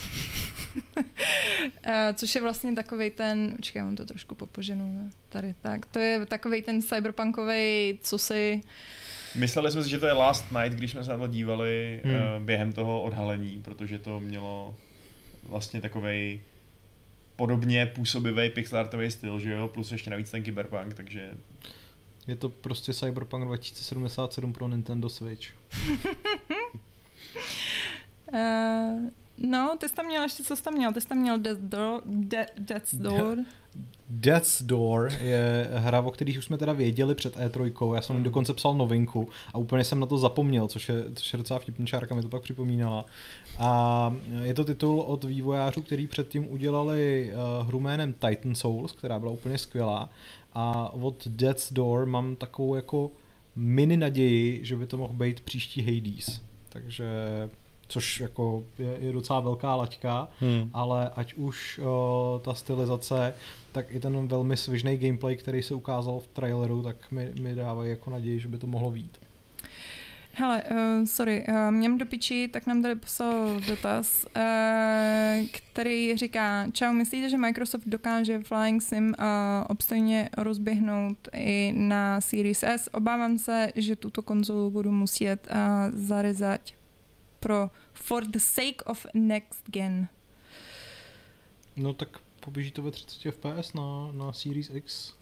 [1.82, 5.98] Eh, což je vlastně takový ten, počkej, já mám to trošku popoženu, tady, tak, to
[5.98, 8.62] je takový ten cyberpunkový, co si,
[9.34, 12.14] Mysleli jsme si, že to je Last Night, když jsme se na to dívali hmm.
[12.14, 14.74] uh, během toho odhalení, protože to mělo
[15.42, 16.40] vlastně takovej
[17.38, 21.30] podobně působivý pixelartový styl, že jo, plus ještě navíc ten cyberpunk, takže
[22.26, 25.48] Je to prostě Cyberpunk 2077 pro Nintendo Switch.
[28.32, 30.92] Uh, no, ty jsi tam měl ještě, co jsi tam měl?
[30.92, 33.38] Ty jsi tam měl Death Door, De, Death's Door.
[34.10, 38.22] Death's Door je hra, o kterých už jsme teda věděli před E3, já jsem jim
[38.22, 41.86] dokonce psal novinku a úplně jsem na to zapomněl, což je, což je docela vtipný,
[41.86, 43.04] Čárka mi to pak připomínala.
[43.58, 49.18] A je to titul od vývojářů, který předtím udělali uh, hru jménem Titan Souls, která
[49.18, 50.10] byla úplně skvělá.
[50.52, 53.10] A od Death's Door mám takovou jako
[53.56, 56.40] mini naději, že by to mohl být příští Hades.
[56.68, 57.06] Takže
[57.88, 60.70] což jako je, je docela velká laťka, Hmm.
[60.72, 63.34] ale ať už o, ta stylizace,
[63.72, 67.90] tak i ten velmi svižný gameplay, který se ukázal v traileru, tak mi, mi dávají
[67.90, 69.18] jako naději, že by to mohlo být.
[70.32, 76.66] Hele, uh, sorry, uh, měm do piči, tak nám tady poslal dotaz, uh, který říká,
[76.72, 79.24] čau, myslíte, že Microsoft dokáže Flying Sim uh,
[79.68, 82.94] obstojně rozběhnout i na Series S?
[82.94, 85.56] Obávám se, že tuto konzolu budu muset uh,
[85.98, 86.60] zaryzat
[87.40, 90.08] pro for the sake of next gen.
[91.76, 95.14] No tak poběží to ve 30 FPS na, na Series X.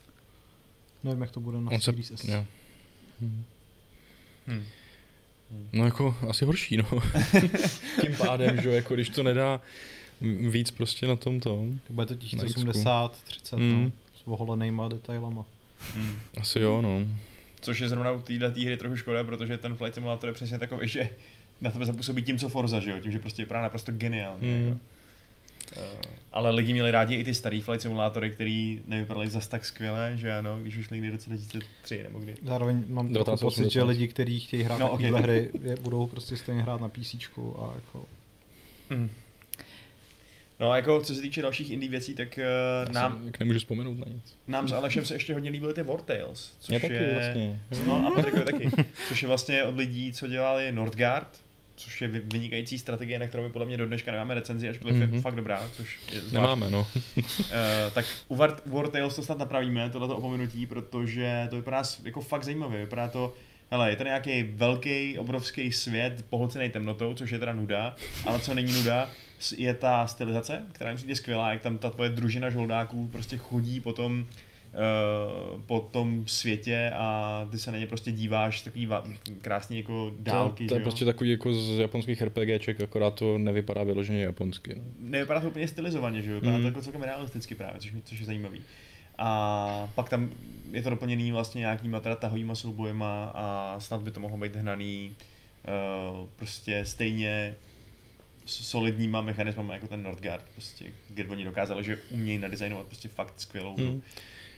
[1.05, 2.25] Nevím, jak to bude na On se, Series S.
[2.25, 2.47] jo.
[3.21, 4.65] Hm.
[5.73, 6.85] No jako asi horší, no.
[8.01, 9.61] Tím pádem, že jako když to nedá
[10.51, 11.65] víc prostě na tomto.
[11.91, 13.85] Bude to Na 1080, 30, Mm.
[13.85, 15.45] no, s oholenýma detailama.
[15.95, 16.19] Hm.
[16.41, 17.01] Asi jo, no.
[17.61, 20.59] Což je zrovna u téhle tý hry trochu škoda, protože ten Flight Simulator je přesně
[20.59, 21.11] takový, že
[21.61, 22.99] na tebe zapůsobí tím, co Forza, že jo?
[23.01, 24.49] Tím, že prostě vypadá naprosto geniálně.
[24.49, 24.65] Mm.
[24.69, 24.81] Jako.
[25.77, 25.83] Uh,
[26.33, 30.39] ale lidi měli rádi i ty starý Flight Simulátory, který nevypadaly zas tak skvěle, že
[30.39, 32.35] ano, když už někdy v roce 2003 nebo kdy.
[32.43, 33.41] Zároveň mám 1980.
[33.41, 34.93] pocit, že lidi, kteří chtějí hrát No, ok.
[34.93, 37.15] takovéhle hry, je, budou prostě stejně hrát na PC
[37.59, 38.05] a jako...
[38.91, 39.11] Mm.
[40.61, 42.39] No a jako co se týče dalších indie věcí, tak
[42.87, 43.27] uh, nám, Nám...
[43.27, 44.37] Jak nemůžu vzpomenout na nic.
[44.47, 47.15] nám s Alešem se ještě hodně líbily ty War Tales, což Mě taky je...
[47.15, 47.61] vlastně.
[47.87, 48.71] No a Patrikovi taky.
[49.09, 51.41] Což je vlastně od lidí, co dělali Nordgard,
[51.77, 54.97] což je vy- vynikající strategie, na kterou my podle mě do dneška nemáme recenzi, ačkoliv
[54.97, 55.07] mm-hmm.
[55.07, 55.15] Mhm.
[55.15, 56.35] je fakt dobrá, což je zvláštní.
[56.35, 56.87] Nemáme, no.
[57.17, 57.25] Uh,
[57.95, 62.45] tak u War, War Tales to snad napravíme, tohleto opomenutí, protože to vypadá jako fakt
[62.45, 62.81] zajímavě.
[62.81, 63.35] Vypadá to,
[63.71, 67.97] hele, je to nějaký velký, obrovský svět pohlcený temnotou, což je teda nuda,
[68.27, 69.11] ale co není nuda,
[69.57, 73.81] je ta stylizace, která je je skvělá, jak tam ta tvoje družina žoldáků prostě chodí
[73.81, 74.27] po tom, uh,
[75.67, 80.65] po tom světě a ty se na ně prostě díváš takový va- krásný jako dálky,
[80.65, 80.85] to, to je jo?
[80.85, 84.75] prostě takový jako z japonských RPGček, akorát to nevypadá vyloženě japonsky.
[84.77, 84.83] No.
[84.99, 86.35] nevypadá to úplně stylizovaně, že jo?
[86.35, 86.67] Vypadá to Mm.
[86.67, 88.61] jako celkem realisticky právě, což, což je zajímavý.
[89.19, 90.31] A pak tam
[90.73, 95.17] je to doplněný vlastně nějakýma teda tahovýma soubojema a snad by to mohlo být hnaný
[96.21, 97.55] uh, prostě stejně
[98.47, 103.75] solidníma mechanismama jako ten Nordgard, prostě, kde oni dokázali, že umějí nadizajnovat prostě fakt skvělou
[103.77, 103.87] hru.
[103.87, 104.03] Hmm.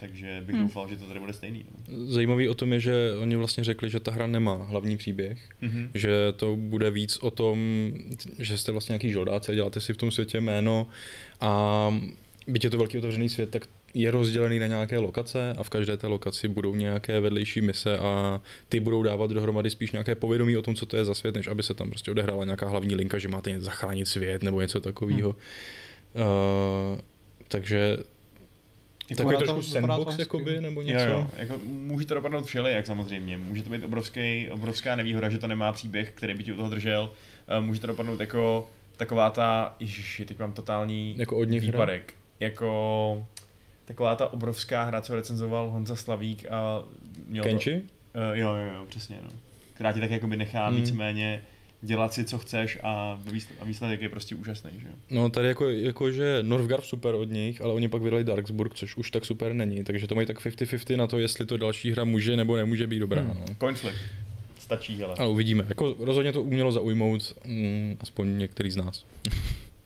[0.01, 0.65] Takže bych Hmm.
[0.65, 1.65] doufal, že to tady bude stejný.
[1.89, 2.07] No.
[2.13, 5.89] Zajímavý o tom je, že oni vlastně řekli, že ta hra nemá hlavní příběh, Mm-hmm.
[5.95, 7.59] že to bude víc o tom,
[8.39, 10.87] že jste vlastně nějaký žoldáci, děláte si v tom světě jméno
[11.41, 11.95] a
[12.47, 13.63] byť je to velký otevřený svět, tak
[13.95, 18.41] je rozdělený na nějaké lokace a v každé té lokaci budou nějaké vedlejší mise a
[18.69, 21.47] ty budou dávat dohromady spíš nějaké povědomí o tom, co to je za svět, než
[21.47, 24.81] aby se tam prostě odehrála nějaká hlavní linka, že máte něco zachránit svět nebo něco
[24.81, 25.37] takového.
[26.15, 26.25] Hmm.
[26.95, 27.01] Uh,
[27.49, 27.97] takže
[29.17, 30.23] takový Vypadá to- trošku to sandbox hezky.
[30.23, 31.05] jakoby, nebo Jo, něco.
[31.11, 31.31] jo.
[31.37, 33.39] Jako, může to dopadnout všelijak samozřejmě.
[33.39, 36.71] Může to být obrovský, obrovská nevýhoda, že to nemá příběh, který by ti u toho
[36.71, 37.11] držel.
[37.49, 41.71] Eh, Může to dopadnout jako taková ta, ježiši, teď mám totální Jako od nich hra?
[41.73, 42.15] výpadek.
[42.41, 43.27] Jako
[43.85, 46.83] taková ta obrovská hra, co recenzoval Honza Slavík a
[47.27, 47.83] měl Kenchi?
[48.13, 49.31] To, uh, jo, jo, jo, přesně, no.
[49.75, 50.75] Která ti tak jakoby nechá Hmm.
[50.77, 50.85] hmm.
[50.85, 51.43] víceméně
[51.83, 54.95] dělat si, co chceš a výsledek, a výsledek je prostě úžasný, že jo.
[55.11, 58.97] No tady jako, jako že Northgard super od nich, ale oni pak vydali Darksburg, což
[58.97, 62.05] už tak super není, takže to mají tak 50-50 na to, jestli to další hra
[62.05, 63.23] může nebo nemůže být dobrá.
[63.23, 63.35] Hmm.
[63.49, 63.55] No.
[63.61, 63.95] Coin flip.
[64.59, 65.15] Stačí, hele.
[65.19, 65.67] Ale uvidíme.
[65.69, 69.05] Jako rozhodně to umělo zaujmout mm, aspoň některý z nás.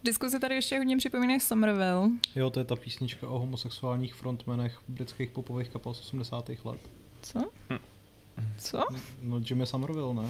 [0.05, 2.11] Diskuze tady ještě hodně připomíná Somerville.
[2.37, 6.51] Jo, to je ta písnička o homosexuálních frontmenech britských popových kapel z 80.
[6.65, 6.81] let.
[7.23, 7.51] Co?
[8.59, 8.85] Co?
[9.23, 10.23] No Jimmy Somerville, ne?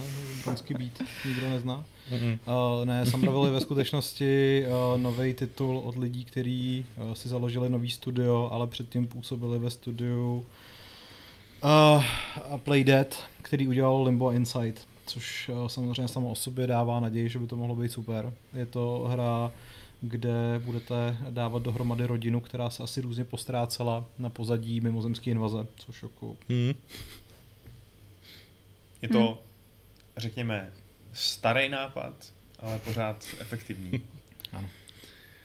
[0.45, 1.85] Bronský beat, nikdo nezná.
[2.11, 2.39] Mm-mm.
[2.79, 7.71] Uh, ne, Somerville je ve skutečnosti uh, nový titul od lidí, kteří uh, si založili
[7.71, 10.47] nový studio, ale předtím působili ve studiu
[11.65, 12.05] uh,
[12.57, 17.47] Playdead, který udělal Limbo Inside, což uh, samozřejmě samo o sobě dává naději, že by
[17.47, 18.33] to mohlo být super.
[18.55, 19.53] Je to hra,
[20.01, 26.03] kde budete dávat dohromady rodinu, která se asi různě postrácela na pozadí mimozemské invaze, což
[26.03, 26.73] jako Mm.
[29.03, 29.43] Je to,
[30.17, 30.73] řekněme,
[31.13, 32.15] starý nápad,
[32.59, 33.91] ale pořád efektivní.
[34.53, 34.69] Ano.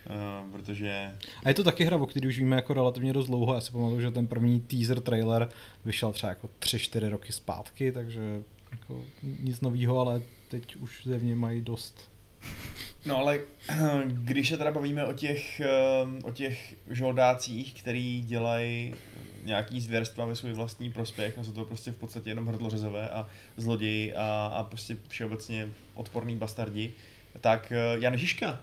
[0.09, 3.53] Uh, protože A je to taky hra, o který už víme jako relativně dost dlouho.
[3.53, 5.49] Já si pamatuju, že ten první teaser trailer
[5.85, 11.61] vyšel třeba jako 3-4 roky zpátky, takže jako nic nového, ale teď už zevně mají
[11.61, 12.11] dost.
[13.05, 13.39] No ale
[14.05, 18.95] když se teda bavíme o těch, ehm, o těch žoldácích, který dělají
[19.47, 23.27] nějaký zvěrstva ve svůj vlastní prospěch, no jsou to prostě v podstatě jenom hrdlořezové a
[23.57, 26.93] zloději a, a prostě všeobecně odporný bastardi,
[27.41, 28.59] tak eh, Jan Žižka.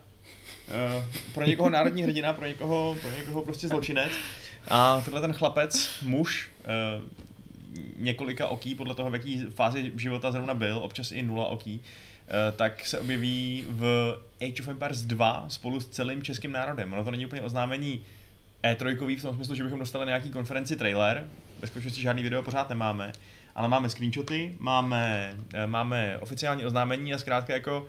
[0.69, 1.05] Eh,
[1.35, 4.13] Pro někoho národní hrdina, pro někoho, pro někoho prostě zločinec.
[4.69, 7.01] A tenhle ten chlapec, muž, eh,
[7.97, 11.81] několika oký, podle toho, v jaký fázi života zrovna byl, občas i nula oký,
[12.57, 16.93] tak se objeví v Age of Empires 2 spolu s celým českým národem.
[16.93, 18.01] Ono to není úplně oznámení
[18.65, 21.27] E3 v tom smyslu, že bychom dostali nějaký konferenci trailer,
[21.61, 23.13] ve skutečnosti žádný video pořád nemáme,
[23.55, 27.87] ale máme screenshoty, máme, eh, máme oficiální oznámení a zkrátka jako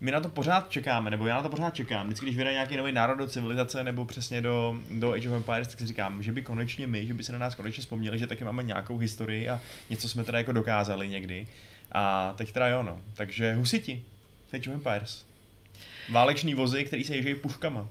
[0.00, 2.06] my na to pořád čekáme, nebo já na to pořád čekám.
[2.06, 5.68] Vždycky, když vyjde nějaký nový národ do civilizace nebo přesně do, do Age of Empires,
[5.68, 8.26] tak si říkám, že by konečně my, že by se na nás konečně vzpomněli, že
[8.26, 9.60] taky máme nějakou historii a
[9.90, 11.46] něco jsme teda jako dokázali někdy.
[11.92, 13.00] A teď teda jo, no.
[13.14, 14.02] Takže husiti.
[14.52, 15.24] Age of Empires.
[16.10, 17.88] Váleční vozy, který se ježejí puškama.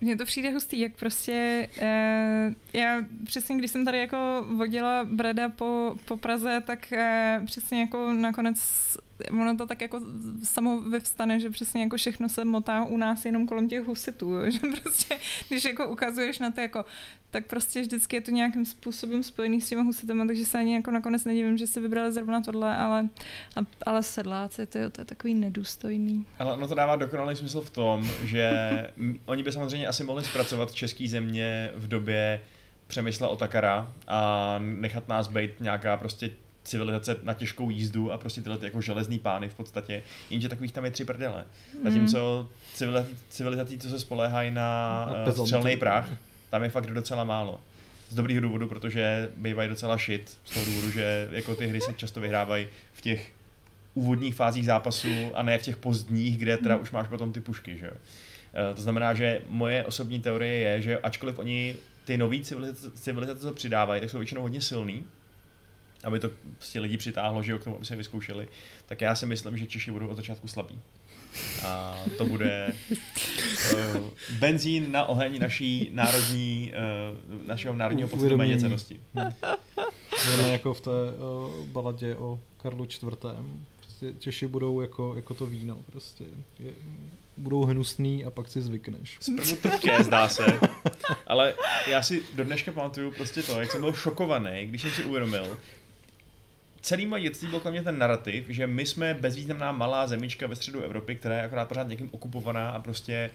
[0.00, 5.48] Mně to přijde hustý, jak prostě uh, já přesně, když jsem tady jako vodila Breda
[5.48, 8.58] po, po Praze, tak uh, přesně jako nakonec
[9.30, 10.00] ono to tak jako
[10.44, 14.50] samo vyvstane, že přesně jako všechno se motá u nás jenom kolem těch husitů, jo?
[14.50, 16.84] že prostě, když jako ukazuješ na to jako,
[17.30, 20.90] tak prostě vždycky je to nějakým způsobem spojený s těma husitama, takže se ani jako
[20.90, 23.08] nakonec nedivím, že se vybrali zrovna tohle, ale,
[23.86, 26.26] ale sedláci, to je, to je takový nedůstojný.
[26.38, 28.50] Ale ono to dává dokonalý smysl v tom, že
[29.26, 32.40] oni by samozřejmě asi mohli zpracovat český země v době
[32.86, 36.30] Přemysla Otakara a nechat nás být nějaká prostě
[36.68, 40.72] civilizace na těžkou jízdu a prostě tyhle ty jako železný pány v podstatě, jenže takových
[40.72, 41.44] tam je tři prdele.
[41.74, 41.84] Mhm.
[41.84, 46.10] Zatímco civilizací, civilizací co se spoléhají na uh, střelný prach,
[46.50, 47.60] tam je fakt docela málo.
[48.08, 51.92] Z dobrých důvodů, protože bývají docela shit, z toho důvodu, že jako ty hry se
[51.92, 53.32] často vyhrávají v těch
[53.94, 56.82] úvodních fázích zápasu a ne v těch pozdních, kde teda mhm.
[56.82, 57.92] už máš potom ty pušky, že jo.
[57.92, 63.40] Uh, to znamená, že moje osobní teorie je, že ačkoliv oni ty nové civilizace, civilizace,
[63.40, 65.04] co přidávají, tak jsou většinou hodně silný,
[66.04, 68.48] aby to prostě lidi přitáhlo, že jo, k tomu, aby se vyzkoušeli,
[68.86, 70.80] tak já si myslím, že Češi budou od začátku slabí.
[71.64, 72.72] A to bude
[73.74, 74.06] uh,
[74.38, 79.00] benzín na oheň naší národní, uh, našeho národního pocitu méněcenosti.
[79.14, 79.32] Hmm.
[80.50, 83.02] jako v té uh, baladě o Karlu IV.
[83.80, 85.78] Prostě Češi budou jako, jako to víno.
[85.86, 86.24] Prostě.
[86.58, 86.72] Je,
[87.36, 89.18] budou hnusný a pak si zvykneš.
[89.20, 90.60] Zprvu trpké, zdá se.
[91.26, 91.54] Ale
[91.86, 95.58] já si do dneška pamatuju prostě to, jak jsem byl šokovaný, když jsem si uvědomil,
[96.80, 100.80] celý moje dětství byl mě ten narrativ, že my jsme bezvýznamná malá zemička ve středu
[100.80, 103.30] Evropy, která je akorát pořád někým okupovaná a prostě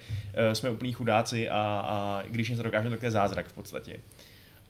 [0.47, 1.55] uh, jsme úplní chudáci a,
[1.87, 3.99] a když něco dokážeme, tak to je zázrak v podstatě.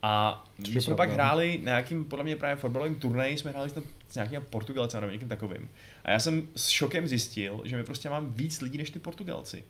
[0.02, 3.70] A když jsme pak hráli na nějakým, podle mě právě fotbalovým turnaji, jsme hráli
[4.08, 5.68] s nějakým Portugalcem nebo někým takovým.
[6.04, 9.64] A já jsem s šokem zjistil, že my prostě mám víc lidí než ty Portugalci.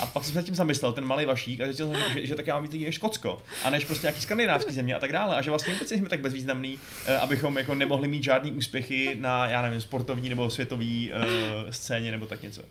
[0.00, 2.46] A pak jsem se tím zamyslel, ten malý vašík, a zjistil jsem, že, že tak
[2.46, 5.36] já mám víc Škotsko, a než prostě nějaký skandinávský země a tak dále.
[5.36, 9.46] A že vlastně vůbec jsme tak bezvýznamný, eh, abychom jako nemohli mít žádný úspěchy na,
[9.46, 12.62] já nevím, sportovní nebo světový uh, scéně nebo tak něco.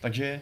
[0.00, 0.40] Takže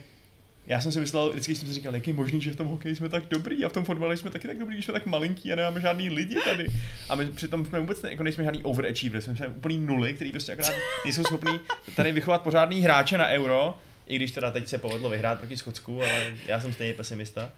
[0.68, 2.96] já jsem si myslel, vždycky jsem si říkal, jak je možný, že v tom hokeji
[2.96, 5.52] jsme tak dobrý a v tom fotbale jsme taky tak dobrý, když jsme tak malinký
[5.52, 6.66] a nemáme žádný lidi tady.
[7.08, 10.52] A my přitom jsme vůbec ne, jako nejsme žádný overachievers, jsme úplný nuly, který prostě
[10.52, 10.74] akorát
[11.04, 11.60] nejsou schopní
[11.96, 16.02] tady vychovat pořádný hráče na euro, i když teda teď se povedlo vyhrát proti Skotsku,
[16.02, 17.50] ale já jsem stejně pesimista.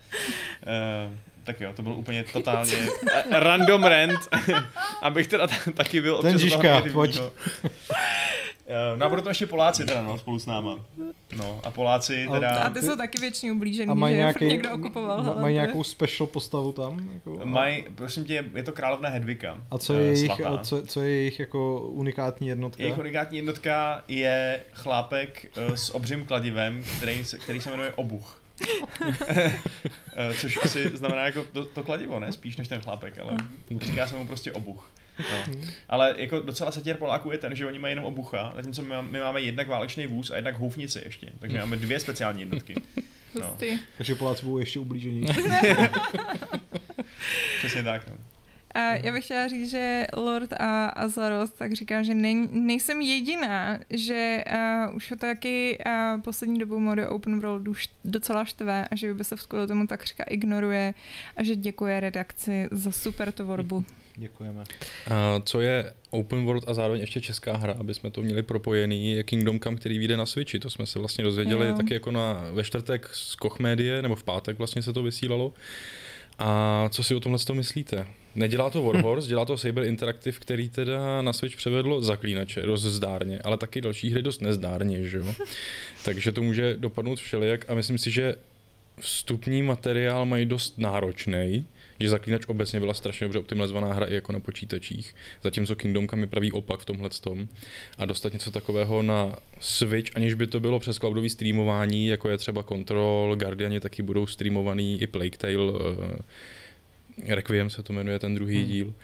[0.67, 2.77] Uh, tak jo, to byl úplně totálně
[3.31, 4.21] random rant,
[5.03, 7.21] abych teda taky byl občas Ten Žižka, pojď.
[8.71, 10.79] Eh, no a budou to ještě Poláci teda, no, spolu s náma.
[11.37, 12.51] No a Poláci teda...
[12.51, 15.37] A ty jsou taky většině ublížený, a mají že nějaký, někdo okupoval.
[15.41, 17.11] Mají nějakou special postavu tam?
[17.15, 19.59] Jako, Mají, prosím tě, je to královna Hedvika.
[19.71, 22.83] A co je, jejich, a co, co je jejich jako unikátní jednotka?
[22.83, 28.43] Jejich unikátní jednotka je chlápek uh, s obřím kladivem, který, který se jmenuje Obuch.
[30.41, 32.33] Což asi znamená jako to, to kladivo, ne?
[32.33, 33.37] Spíš než ten chlápek, ale
[33.81, 34.91] říká se mu prostě obuch.
[35.33, 35.55] No.
[35.89, 39.21] Ale jako docela satěr Poláků je ten, že oni mají jenom obucha, zatímco my, my
[39.21, 41.33] máme jednak válečný vůz a jednak houfnici ještě.
[41.39, 42.75] Takže máme dvě speciální jednotky.
[43.41, 43.57] No.
[43.97, 45.27] Takže Poláci budou ještě ublížení.
[47.59, 48.09] Přesně tak.
[48.09, 48.17] No.
[48.75, 53.79] A já bych chtěla říct, že Lord a Azaroth tak říká, že nej, nejsem jediná,
[53.91, 54.45] že
[54.89, 59.15] uh, už ho taky uh, poslední dobou mode Open World už docela štve a že
[59.15, 60.95] by se v tomu tak říká ignoruje
[61.37, 63.85] a že děkuje redakci za super tvorbu.
[64.21, 64.65] Děkujeme.
[65.11, 69.13] A co je open world a zároveň ještě česká hra, aby jsme to měli propojený,
[69.13, 70.59] je Kingdom Come, který vyjde na Switchi.
[70.59, 71.75] To jsme se vlastně dozvěděli jo.
[71.77, 75.53] taky jako na, ve čtvrtek z Koch Médie, nebo v pátek vlastně se to vysílalo.
[76.39, 78.07] A co si o tomhle to myslíte?
[78.35, 83.39] Nedělá to Warhorse, dělá to Saber Interactive, který teda na Switch převedlo zaklínače dost zdárně,
[83.45, 85.35] ale taky další hry dost nezdárně, že jo?
[86.05, 88.35] Takže to může dopadnout všelijak a myslím si, že
[89.01, 91.67] vstupní materiál mají dost náročný,
[92.01, 96.23] že Zaklínač obecně byla strašně dobře optimalizovaná hra i jako na počítačích, zatímco Kingdom Come
[96.23, 97.49] je pravý opak v tomhle tom.
[97.99, 102.39] A dostat něco takového na Switch, aniž by to bylo přes cloudový streamování, jako je
[102.39, 105.79] třeba Control, Guardiani taky budou streamovaný, i Plague Tale, uh,
[107.27, 108.67] Requiem se to jmenuje, ten druhý hmm.
[108.67, 108.95] díl.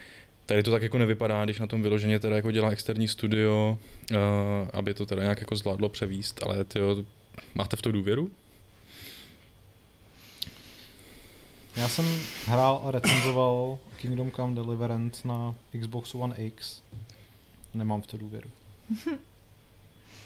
[0.47, 3.79] Tady to tak jako nevypadá, když na tom vyloženě teda jako dělá externí studio,
[4.11, 4.17] uh,
[4.73, 7.05] aby to teda nějak jako zvládlo převíst, ale tyjo,
[7.55, 8.31] máte v to důvěru?
[11.77, 16.83] Já jsem hrál a recenzoval Kingdom Come Deliverance na Xbox One X.
[17.75, 18.51] Nemám v to důvěru.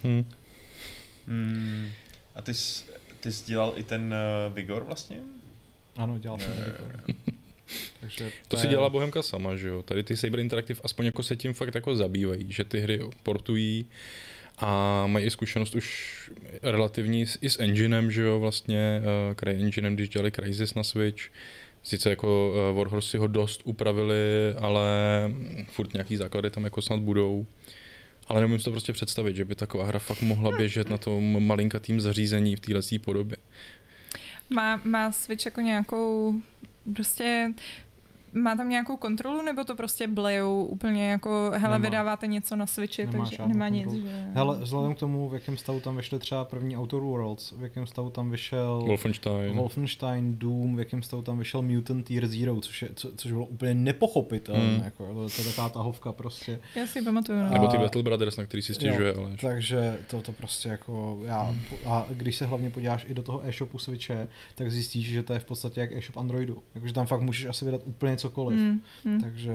[0.02, 0.24] hmm.
[1.26, 1.88] Hmm.
[2.34, 2.84] A ty jsi,
[3.20, 4.14] ty jsi dělal i ten
[4.46, 5.20] uh, Vigor vlastně?
[5.96, 7.02] Ano, dělal jsem Vigor.
[8.00, 9.82] Takže to, to si dělala Bohemka sama, že jo?
[9.82, 13.86] Tady ty Saber Interactive aspoň jako se tím fakt jako zabývají, že ty hry portují
[14.60, 16.16] a mají i zkušenost už
[16.62, 21.22] relativní i s enginem, že jo, vlastně, uh, Cry enginem, když dělali Crysis na Switch.
[21.82, 24.88] Sice jako uh, Warhorse si ho dost upravili, ale
[25.66, 27.46] furt nějaký základy tam jako snad budou.
[28.28, 31.46] Ale nemůžu si to prostě představit, že by taková hra fakt mohla běžet na tom
[31.46, 33.36] malinkatým zařízení v této podobě.
[34.50, 36.34] Má, má Switch jako nějakou
[36.94, 37.52] prostě
[38.32, 41.78] má tam nějakou kontrolu, nebo to prostě blejou úplně jako, hele, nemá.
[41.78, 43.94] vydáváte něco na Switchi, nemá takže nemá kontrolu.
[43.94, 44.04] nic.
[44.04, 44.30] Že...
[44.34, 47.86] Hele, vzhledem k tomu, v jakém stavu tam vyšly třeba první Outer Worlds, v jakém
[47.86, 52.82] stavu tam vyšel Wolfenstein, Wolfenstein Doom, v jakém stavu tam vyšel Mutant Year Zero, což,
[52.82, 54.84] je, co, což bylo úplně nepochopitelné, hmm.
[54.84, 56.60] jako, to, je taková tahovka prostě.
[56.74, 57.38] Já si pamatuju.
[57.38, 57.50] No.
[57.50, 59.08] Nebo ty Battle Brothers, na který si stěžuje.
[59.08, 59.36] Jo, ale...
[59.40, 61.60] Takže to, to prostě jako, já, hmm.
[61.86, 65.38] a když se hlavně podíváš i do toho e-shopu Switche, tak zjistíš, že to je
[65.38, 66.62] v podstatě jak e-shop Androidu.
[66.74, 68.58] Jakože tam fakt můžeš asi vydat úplně cokoliv.
[68.58, 68.80] Hmm.
[69.04, 69.20] Hmm.
[69.20, 69.52] Takže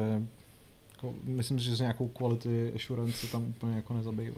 [0.91, 4.36] jako, myslím si, že z nějakou quality assurance tam úplně jako nezabývají.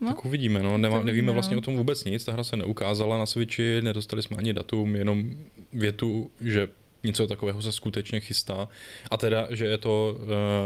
[0.00, 0.08] No.
[0.08, 0.78] Tak uvidíme, no.
[0.78, 4.36] Nemá, nevíme vlastně o tom vůbec nic, ta hra se neukázala na Switchi, nedostali jsme
[4.36, 5.30] ani datum, jenom
[5.72, 6.68] větu, že
[7.04, 8.68] něco takového se skutečně chystá.
[9.10, 10.18] A teda, že je to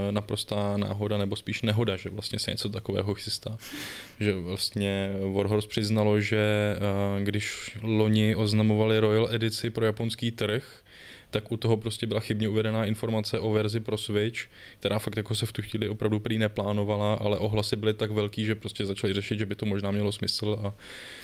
[0.09, 3.59] e, naprostá náhoda, nebo spíš nehoda, že vlastně se něco takového chystá.
[4.21, 6.39] Že vlastně Warhorse přiznalo, že
[6.77, 10.84] e, když loni oznamovali Royal edici pro japonský trh,
[11.35, 14.41] tak u toho prostě byla chybně uvedená informace o verzi pro Switch,
[14.79, 18.45] která fakt jako se v tu chvíli opravdu prý neplánovala, ale ohlasy byly tak velký,
[18.45, 20.75] že prostě začali řešit, že by to možná mělo smysl a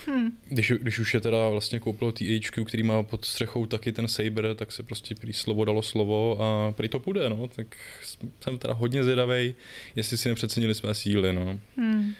[0.06, 0.30] hmm.
[0.48, 4.54] když, když už je teda vlastně koupilo THQ, který má pod střechou taky ten Saber,
[4.54, 7.76] tak se prostě prý slovo dalo slovo a prý to půjde, no, tak
[8.40, 9.54] jsem teda hodně zvědavej,
[9.96, 11.60] jestli si nepřecenili své síly, no.
[11.76, 12.14] Hmm.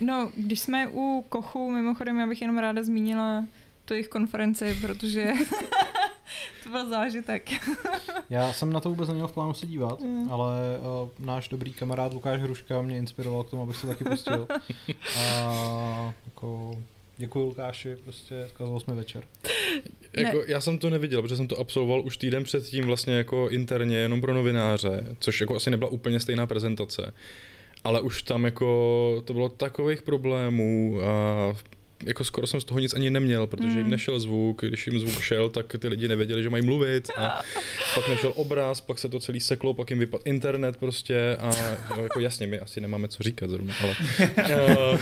[0.00, 3.44] No, když jsme u Kochu, mimochodem já bych jenom ráda zmínila
[3.84, 5.32] tu jejich konferenci, protože
[6.64, 7.50] to byl zážitek.
[8.30, 10.32] Já jsem na to vůbec neměl v plánu se dívat, mm.
[10.32, 14.48] ale uh, náš dobrý kamarád Lukáš Hruška mě inspiroval k tomu, abych se taky pustil.
[15.18, 16.78] A jako
[17.20, 19.24] Děkuji Lukáši, prostě zkazal jsme večer.
[20.16, 23.96] Jako, já jsem to neviděl, protože jsem to absolvoval už týden předtím vlastně jako interně,
[23.96, 27.14] jenom pro novináře, což jako asi nebyla úplně stejná prezentace.
[27.84, 31.54] Ale už tam jako to bylo takových problémů a
[32.04, 33.90] jako skoro jsem z toho nic ani neměl, protože jim hmm.
[33.90, 37.42] nešel zvuk, když jim zvuk šel, tak ty lidi nevěděli, že mají mluvit a
[37.94, 41.50] pak nešel obraz, pak se to celý seklo, pak jim vypadl internet prostě a
[41.96, 43.96] no, jako jasně, my asi nemáme co říkat zrovna, ale
[44.92, 45.00] uh,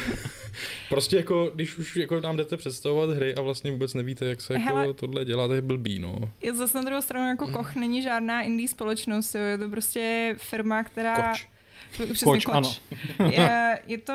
[0.88, 4.52] prostě jako, když už jako nám jdete představovat hry a vlastně vůbec nevíte, jak se
[4.54, 6.18] jako Hele, tohle dělá, to je blbý, no.
[6.42, 10.34] Je zase na druhou stranu jako Koch není žádná indie společnost, jo, je to prostě
[10.38, 11.30] firma, která...
[11.30, 11.48] Koč.
[12.24, 12.54] Koč, koč.
[12.54, 12.72] ano.
[13.30, 14.12] je, je to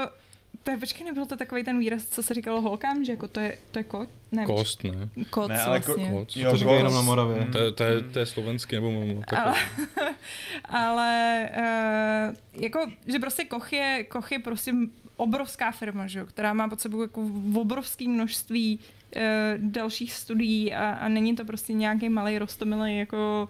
[0.63, 3.39] to je, počkej, nebyl to takový ten výraz, co se říkalo holkám, že jako to
[3.39, 4.09] je, to je kot?
[4.31, 5.09] Ne, Kost, ne.
[5.29, 6.09] Koc ne, ale vlastně.
[6.09, 6.35] Ko, koc.
[6.35, 7.47] Jo, to říkají jenom na Moravě.
[7.51, 9.55] To, je, to, je, to je slovenský nebo mám Ale,
[10.65, 14.73] ale uh, jako, že prostě Koch je, Koch je prostě
[15.15, 19.21] obrovská firma, že jo, která má pod sebou jako obrovské množství uh,
[19.57, 23.49] dalších studií a, a není to prostě nějaký malý rostomilý jako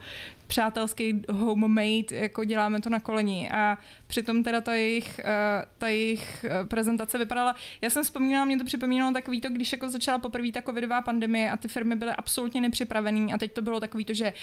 [0.51, 3.49] přátelský homemade, jako děláme to na koleni.
[3.49, 3.77] A
[4.07, 8.65] přitom teda ta jejich, uh, ta jejich uh, prezentace vypadala, já jsem vzpomínala, mě to
[8.65, 12.61] připomínalo takový to, když jako začala poprvé ta covidová pandemie a ty firmy byly absolutně
[12.61, 14.33] nepřipravený a teď to bylo takový to, že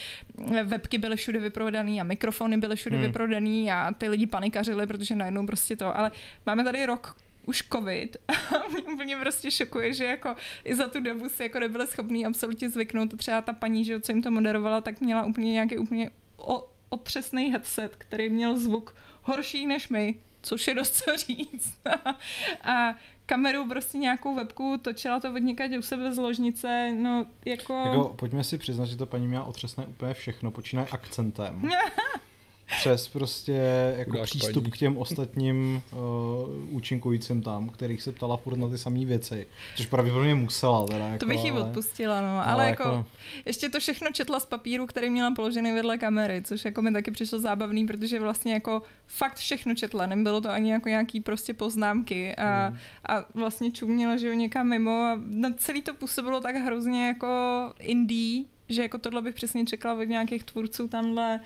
[0.64, 3.06] webky byly všude vyprodaný a mikrofony byly všude hmm.
[3.06, 6.10] vyprodaný a ty lidi panikařili, protože najednou prostě to, ale
[6.46, 7.16] máme tady rok
[7.48, 8.32] už covid a
[8.72, 10.34] mě úplně prostě šokuje, že jako
[10.64, 13.16] i za tu dobu si jako nebyli schopní absolutně zvyknout.
[13.16, 17.50] Třeba ta paní, že co jim to moderovala, tak měla úplně nějaký úplně o, otřesný
[17.50, 21.78] headset, který měl zvuk horší než my, což je dost co říct.
[22.62, 22.94] a
[23.26, 27.74] kameru, prostě nějakou webku, točila to od někať u sebe z ložnice, no jako...
[27.74, 28.14] jako...
[28.18, 31.70] Pojďme si přiznat, že ta paní měla otřesné úplně všechno, počínaje akcentem.
[32.76, 33.52] přes prostě
[33.96, 34.70] jako Udáš přístup paní.
[34.70, 39.46] k těm ostatním uh, účinkujícím tam, kterých se ptala furt na ty samé věci,
[39.76, 40.86] což pravděpodobně musela.
[40.86, 43.04] Teda, jako, to bych jí odpustila, no, ale, ale jako, jako,
[43.46, 47.10] ještě to všechno četla z papíru, který měla položený vedle kamery, což jako mi taky
[47.10, 52.34] přišlo zábavný, protože vlastně jako fakt všechno četla, nebylo to ani jako nějaký prostě poznámky
[52.36, 52.78] a, hmm.
[53.08, 57.28] a vlastně čuměla, že jo, někam mimo a na celý to působilo tak hrozně jako
[57.80, 61.40] indie, že jako tohle bych přesně čekala od nějakých tvůrců tamhle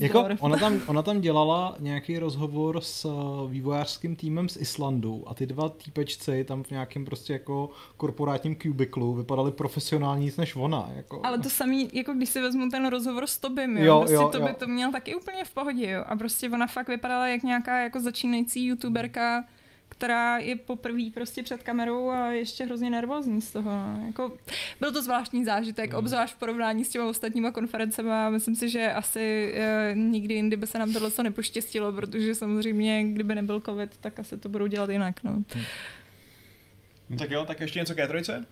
[0.00, 5.34] jako ona, tam, ona tam dělala nějaký rozhovor s uh, vývojářským týmem z Islandu a
[5.34, 10.90] ty dva týpečci tam v nějakém prostě jako korporátním kubiklu vypadali profesionální než ona.
[10.96, 11.20] Jako.
[11.24, 14.28] Ale to samý, jako když si vezmu ten rozhovor s Tobym, jo, jo, prostě jo,
[14.28, 16.04] to by to měl taky úplně v pohodě, jo.
[16.06, 19.44] A prostě ona fakt vypadala jak nějaká jako začínající youtuberka,
[19.88, 23.70] která je poprvé prostě před kamerou a ještě hrozně nervózní z toho.
[23.70, 24.02] no.
[24.06, 24.36] Jako,
[24.80, 25.98] byl to zvláštní zážitek, Hmm.
[25.98, 30.66] obzvlášť v porovnání s těma ostatníma konferencemi myslím si, že asi e, nikdy jindy by
[30.66, 34.90] se nám tohle co nepoštěstilo, protože samozřejmě, kdyby nebyl covid, tak asi to budou dělat
[34.90, 35.24] jinak.
[35.24, 35.42] No.
[37.10, 38.44] No tak jo, tak ještě něco k E3?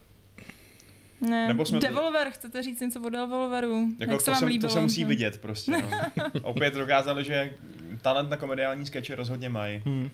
[1.21, 1.49] Ne.
[1.49, 3.89] Nebo jsme to- Devolver, chcete říct něco o Devolveru?
[3.99, 4.69] Jako Jak se to, vám se, líbilo?
[4.69, 5.71] to se musí vidět prostě.
[5.71, 5.91] No.
[6.43, 7.55] Opět dokázali, že
[8.03, 9.83] talent na komediální skeče rozhodně mají.
[9.87, 10.11] Hmm.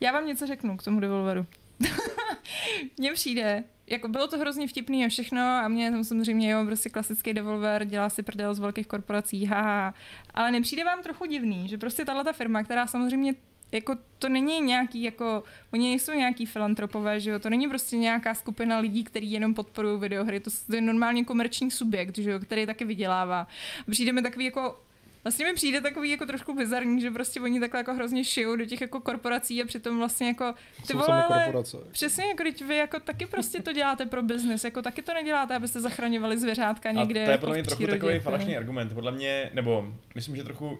[0.00, 1.46] Já vám něco řeknu k tomu Devolveru.
[2.98, 6.90] Mně přijde, jako bylo to hrozně vtipný a všechno a mě tam samozřejmě, jo, prostě
[6.90, 9.94] klasický Devolver, dělá si prdel z velkých korporací, haha.
[10.34, 13.34] Ale nepřijde vám trochu divný, že prostě tahle ta firma, která samozřejmě
[13.72, 15.42] jako to není nějaký, jako,
[15.72, 20.00] oni nejsou nějaký filantropové, že jo, to není prostě nějaká skupina lidí, kteří jenom podporují
[20.00, 23.46] videohry, to je normálně komerční subjekt, že jo, který taky vydělává.
[23.90, 24.80] Přijde mi takový jako
[25.24, 28.64] Vlastně mi přijde takový jako trošku bizarní, že prostě oni takhle jako hrozně šijou do
[28.64, 30.54] těch jako korporací a přitom vlastně jako
[30.86, 31.76] ty vole, ale korporace.
[31.90, 35.56] přesně jako teď vy jako taky prostě to děláte pro biznis, jako taky to neděláte,
[35.56, 38.24] abyste zachraňovali zvěřátka někde A to je jako podle mě trochu přírodě, takový jako.
[38.24, 38.94] falešný argument.
[38.94, 40.78] Podle mě, nebo myslím, že trochu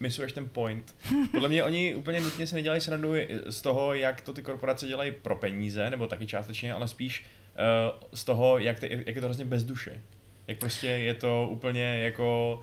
[0.00, 0.94] misuješ ten point.
[1.32, 3.12] Podle mě oni úplně nutně se nedělají srandu
[3.46, 8.00] z toho, jak to ty korporace dělají pro peníze, nebo taky částečně, ale spíš uh,
[8.14, 10.02] z toho, jak, ty, jak je to hrozně bez duše.
[10.46, 12.62] Jak prostě je to úplně jako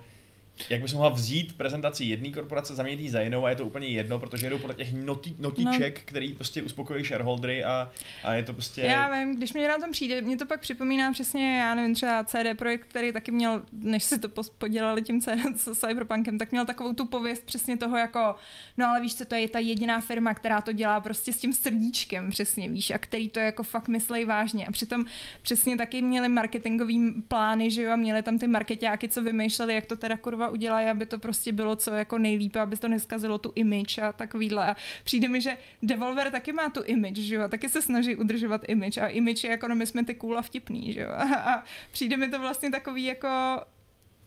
[0.70, 3.88] jak bys mohla vzít prezentaci jedné korporace, zaměnit ji za jinou a je to úplně
[3.88, 6.02] jedno, protože jedou podle těch noti, notiček, no.
[6.04, 7.90] který prostě uspokojí shareholdery a,
[8.24, 8.80] a je to prostě...
[8.80, 12.24] Já vím, když mě na tom přijde, mě to pak připomíná přesně, já nevím, třeba
[12.24, 16.66] CD Projekt, který taky měl, než si to podělali tím CD, s Cyberpunkem, tak měl
[16.66, 18.34] takovou tu pověst přesně toho jako,
[18.76, 21.52] no ale víš co, to je ta jediná firma, která to dělá prostě s tím
[21.52, 24.66] srdíčkem, přesně, víš, a který to jako fakt myslej vážně.
[24.66, 25.04] A přitom
[25.42, 29.86] přesně taky měli marketingový plány, že jo, a měli tam ty marketáky, co vymýšleli, jak
[29.86, 33.52] to teda kurva udělají, aby to prostě bylo co jako nejlíp, aby to neskazilo tu
[33.54, 34.66] image a takovýhle.
[34.70, 38.62] A přijde mi, že Devolver taky má tu image, že jo, taky se snaží udržovat
[38.68, 41.10] image a image je jako, no my jsme ty cool a vtipný, že jo.
[41.10, 43.60] A, a přijde mi to vlastně takový jako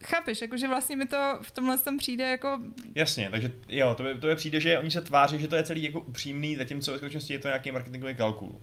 [0.04, 2.60] Chápeš, jakože vlastně mi to v tomhle tom přijde jako,
[2.96, 5.64] Jasně, takže jo, to by, to by přijde, že oni se tváří, že to je
[5.64, 8.62] celý jako upřímný, zatímco ve skutečnosti je to nějaký marketingový kalkul.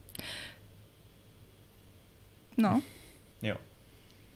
[2.56, 2.82] no,
[3.42, 3.56] Jo.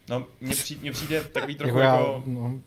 [0.09, 2.13] No, mně přijde, mně přijde takový trochu Jako jako...
[2.17, 2.61] já, no.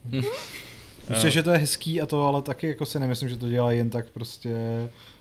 [1.10, 3.78] Myslím, že to je hezký a to, ale taky jako si nemyslím, že to dělají
[3.78, 4.56] jen tak prostě,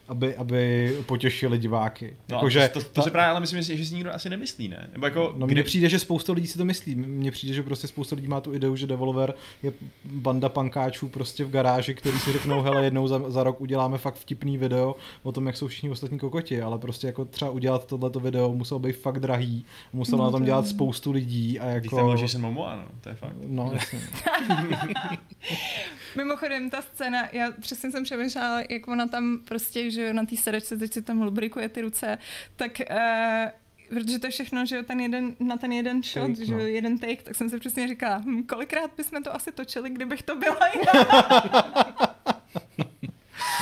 [0.09, 2.17] aby, aby potěšili diváky.
[2.29, 4.31] No, jako, to, že to, to, to se právě ale myslím, že si nikdo asi
[4.31, 4.89] nemyslí, ne?
[4.93, 6.95] Nebo jako, No mně přijde, že spousta lidí si to myslí.
[6.95, 9.73] Mně přijde, že prostě spousta lidí má tu ideu, že Devolver je
[10.05, 14.15] banda pankáčů prostě v garáži, který si řeknou, hele, jednou za, za rok uděláme fakt
[14.15, 18.21] vtipný video o tom, jak jsou všichni ostatní kokoti, ale prostě jako třeba udělat tohleto
[18.21, 21.79] video muselo být fakt drahý, muselo No, na tom to dělat je- spoustu lidí a
[21.79, 22.11] Když tam jako...
[22.13, 23.37] byl Jason Momoa, no, to je fakt.
[23.47, 24.01] No, jasně.
[26.17, 30.37] Mimochodem, ta scéna, já přesně jsem přemýšlela, jak ona tam prostě, že jo, na té
[30.37, 32.19] sedačce teď si tam lubrikuje ty ruce,
[32.57, 33.51] tak uh,
[33.89, 36.59] protože to je všechno, že jo, ten jeden, na ten jeden shot, Take, že jo,
[36.59, 36.67] no.
[36.67, 40.37] jeden take, tak jsem si přesně říkala, hm, kolikrát bychom to asi točili, kdybych to
[40.37, 42.16] byla já.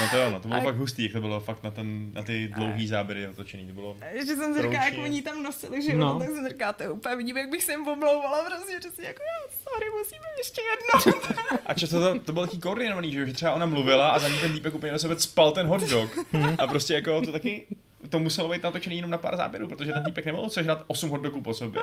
[0.01, 2.12] No to jo, no, to bylo A- fakt hustý, jak to bylo fakt na, ten,
[2.12, 3.97] na ty dlouhý záběry otočený, to bylo...
[4.27, 6.07] že jsem si říkala, jak oni tam nosili, že No.
[6.14, 6.18] no.
[6.18, 9.03] tak jsem říkala, to je úplně vidím, jak bych se jim omlouvala, prostě, že si
[9.05, 11.22] jako, jo, sorry, musíme ještě jedno.
[11.66, 14.53] A často to, to bylo taky koordinovaný, že, třeba ona mluvila a za ní ten
[14.53, 16.11] týpek úplně na sebe spal ten hot dog.
[16.59, 17.66] A prostě jako to taky,
[18.09, 21.23] to muselo být natočený jenom na pár záběrů, protože ten týpek nemohl sežrat 8 hot
[21.23, 21.83] dogů po sobě.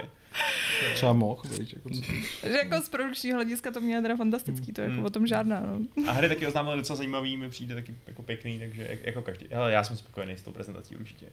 [0.94, 1.90] Třeba mohl, víš, jako
[2.58, 5.06] jako z produkčního hlediska to mělo teda fantastický, to je jako Hmm.
[5.06, 5.80] o tom žádná, no.
[6.08, 9.46] A hry taky oznámil docela zajímavý, mi přijde taky jako pěkný, takže jak- jako každý.
[9.52, 11.26] Hele, já jsem spokojený s tou prezentací určitě.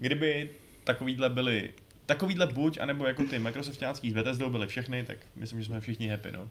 [0.00, 0.50] Kdyby
[0.84, 1.70] takovýhle byly
[2.06, 6.08] Takovýhle buď, anebo jako ty Microsoftácký s Bethesdou byly všechny, tak myslím, že jsme všichni
[6.08, 6.48] happy, no.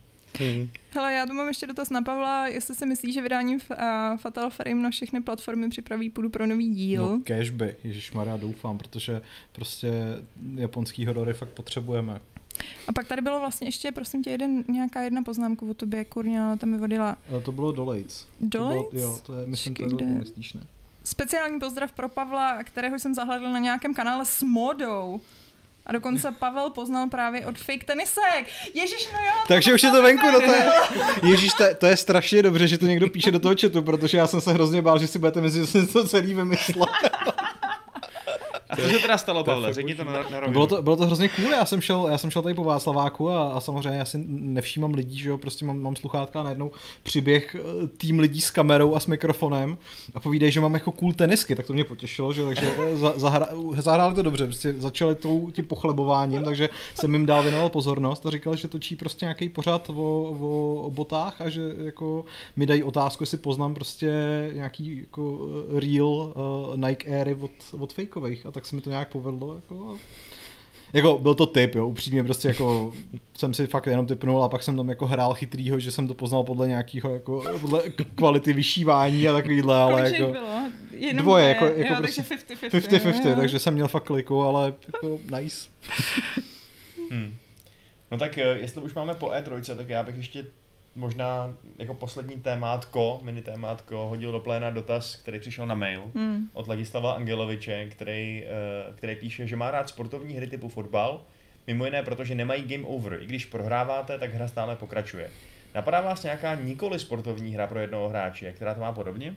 [0.93, 3.77] Hele, já tu mám ještě dotaz na Pavla, jestli si myslí, že vydáním uh,
[4.17, 7.05] Fatal Frame na všechny platformy připraví půdu pro nový díl.
[7.05, 9.21] No, cashby, ježišmarja, doufám, protože
[9.51, 9.91] prostě
[10.55, 12.19] japonský horory fakt potřebujeme.
[12.87, 16.55] A pak tady bylo vlastně ještě, prosím tě, jeden, nějaká jedna poznámka o tobě, kurňa,
[16.55, 17.17] tam mi vodila.
[17.31, 18.27] Ale to bylo Dolejc.
[18.39, 18.93] To bylo, Dolejc?
[18.93, 20.61] jo, to je, myslím, to je myslíš, ne?
[21.03, 25.21] Speciální pozdrav pro Pavla, kterého jsem zahledl na nějakém kanále s modou.
[25.85, 28.45] A dokonce Pavel poznal právě od fake tenisek.
[28.73, 29.33] Ježíš, no jo.
[29.47, 30.65] Takže už je to venku, no to je,
[31.23, 34.17] Ježíš, to, je- to je strašně dobře, že to někdo píše do toho chatu, protože
[34.17, 36.85] já jsem se hrozně bál, že si budete myslet, že jsem to celý vymyslel.
[38.75, 39.73] Co se teda stalo, To Pavle?
[39.73, 40.51] Řekni to na, na rovinu.
[40.51, 43.29] bylo, to, bylo to hrozně cool, já jsem šel, já jsem šel tady po Václaváku
[43.29, 46.71] a, a samozřejmě já si nevšímám lidí, že jo, prostě mám, mám sluchátka a najednou
[47.03, 49.77] přiběh eh, tým lidí s kamerou a s mikrofonem
[50.13, 53.13] a povídají, že mám jako cool tenisky, tak to mě potěšilo, že takže eh, za,
[53.15, 53.47] zahra,
[53.77, 58.31] zahráli to dobře, prostě začali tou, tím pochlebováním, takže jsem jim dal věnoval pozornost a
[58.31, 62.83] říkal, že točí prostě nějaký pořád o, o, o botách a že jako mi dají
[62.83, 64.11] otázku, jestli poznám prostě
[64.53, 65.39] nějaký jako
[65.75, 69.55] eh, real uh, Nike Airy od, od fakeových a tak se mi to nějak povedlo.
[69.55, 69.97] Jako,
[70.93, 72.93] jako byl to typ, jo, upřímně prostě jako
[73.37, 76.13] jsem si fakt jenom typnul a pak jsem tam jako hrál chytrýho, že jsem to
[76.13, 77.83] poznal podle nějakého jako podle
[78.15, 80.71] kvality vyšívání a takovýhle, ale Kolik jako bylo?
[80.91, 82.99] Jenom dvoje, jako, jako jo, prostě takže 50-50.
[82.99, 83.35] 50-50, jo.
[83.35, 85.69] takže jsem měl fakt kliku, ale jako nice.
[87.11, 87.35] Hmm.
[88.11, 90.45] No tak eh, jestli už máme po E3, tak já bych ještě
[90.95, 96.49] možná jako poslední témátko, mini témátko, hodil do pléna dotaz, který přišel na mail Hmm.
[96.53, 101.21] od Ladislava Angeloviče, který, eh, který píše, že má rád sportovní hry typu fotbal,
[101.67, 103.17] mimo jiné protože nemají game over.
[103.21, 105.29] I když prohráváte, tak hra stále pokračuje.
[105.75, 109.35] Napadá vás nějaká nikoli sportovní hra pro jednoho hráče, která to má podobně?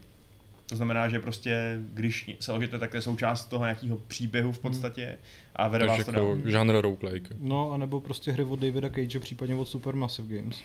[0.69, 5.19] To znamená, že prostě, když selžete, tak to je součást toho nějakého příběhu v podstatě
[5.57, 6.51] a vede vás Takže to jako dál.
[6.51, 7.35] žánr roguelike.
[7.39, 10.63] No a nebo prostě hry od Davida Cage, případně od Supermassive Games.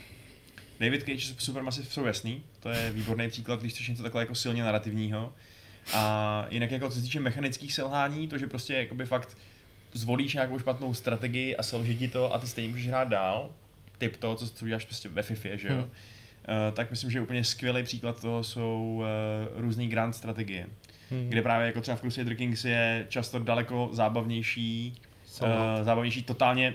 [0.80, 4.64] David Cage Supermassive jsou jasný, to je výborný příklad, když chceš něco takhle jako silně
[4.64, 5.34] narrativního.
[5.94, 9.38] A jinak jako co se týče mechanických selhání, to, že prostě jakoby fakt
[9.94, 13.50] zvolíš nějakou špatnou strategii a selže ti to a ty stejně můžeš hrát dál,
[13.98, 15.84] typ toho, co, co děláš prostě ve FIFA, že jo, Hmm.
[15.84, 19.04] uh, tak myslím, že úplně skvělý příklad toho jsou
[19.56, 20.68] uh, různé grand strategie,
[21.12, 21.30] Hmm.
[21.30, 24.96] kde právě jako třeba v Crusader Kings je často daleko zábavnější
[25.42, 25.48] uh,
[25.86, 26.74] zábavnější totálně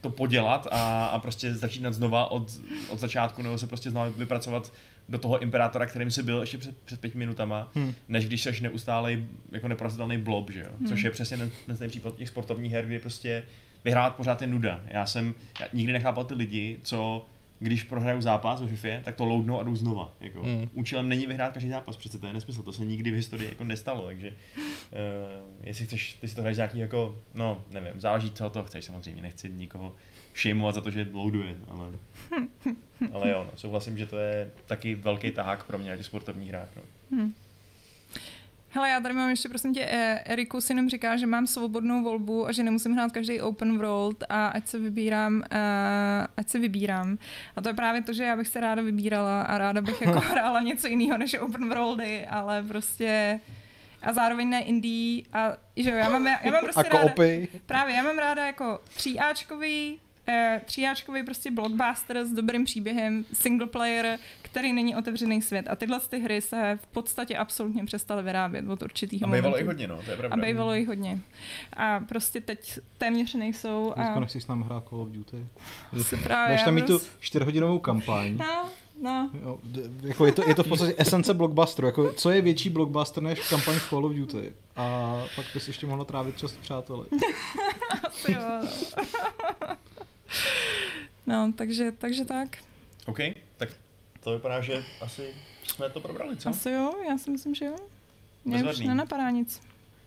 [0.00, 4.72] to podělat a, a prostě začínat znova od, od začátku, nebo se prostě znova vypracovat
[5.08, 7.94] do toho imperátora, kterým jsi byl ještě před, před pěti minutama, Hmm.
[8.08, 10.70] než když jsi neustálej jako neporazitelný blob, že jo?
[10.78, 10.88] Hmm.
[10.88, 13.42] Což je přesně ten, ten, ten případ těch sportovních her, kdy prostě
[13.84, 14.80] vyhrát pořád je nuda.
[14.86, 17.26] Já jsem já nikdy nechápal ty lidi, co
[17.58, 20.12] když prohrajou zápas ve FIFA, tak to loadnou a jdou znova.
[20.20, 20.42] Jako.
[20.42, 20.68] Hmm.
[20.72, 23.64] Účelem není vyhrát každý zápas, přece to je nesmysl, to se nikdy v historii jako
[23.64, 24.34] nestalo, takže uh,
[25.62, 29.22] jestli chceš, ty si to hraješ nějaký jako, no nevím, záleží, co to chceš samozřejmě,
[29.22, 29.94] nechci nikoho
[30.36, 31.92] shameovat za to, že loaduje, ale,
[33.12, 36.48] ale jo, no, souhlasím, že to je taky velký tahák pro mě na těch sportovních
[36.48, 36.68] hrách.
[36.76, 36.82] No.
[38.70, 42.02] Hele, já tady mám ještě, prosím tě, eh, Eriku si jenom říká, že mám svobodnou
[42.02, 45.42] volbu a že nemusím hrát každý open world a ať se vybírám, uh,
[46.36, 47.18] ať se vybírám.
[47.56, 50.20] A to je právě to, že já bych se ráda vybírala a ráda bych jako
[50.30, 53.40] hrála něco jiného než open worldy, ale prostě
[54.02, 56.98] a zároveň ne indie a že jo, já mám, já, já mám prostě A ráda,
[57.00, 57.48] koopy.
[57.66, 59.98] právě, já mám ráda jako tříáčkový,
[60.28, 64.18] eh, tříáčkový prostě blockbuster s dobrým příběhem, single player,
[64.50, 65.68] který není otevřený svět.
[65.68, 69.64] A tyhle ty hry se v podstatě absolutně přestaly vyrábět od určitého A bývalo momentu.
[69.64, 70.42] i hodně, no, to je pravda.
[70.42, 71.18] A bývalo jich hodně.
[71.72, 73.92] A prostě teď téměř nejsou.
[73.96, 75.46] Dneska A nechceš s námi hrát Call of Duty.
[76.02, 76.56] se právě...
[76.56, 78.36] Dáš tam mít tu čtyřhodinovou kampaň.
[78.36, 78.68] No,
[79.02, 79.30] no.
[79.42, 79.58] Jo,
[80.02, 81.86] jako je, to, je to v podstatě esence blockbusteru.
[81.86, 84.52] Jako, co je větší blockbuster než kampaň v Call of Duty?
[84.76, 87.06] A pak bys ještě mohla trávit čas s přáteli.
[91.26, 92.48] No, takže, takže tak.
[93.06, 93.18] OK,
[93.56, 93.68] tak
[94.20, 95.22] to vypadá, že asi
[95.62, 96.48] jsme to probrali, co?
[96.48, 97.76] Asi jo, já si myslím, že jo.
[98.44, 98.86] Mě už Bezvadný.
[98.88, 99.60] nenapadá nic.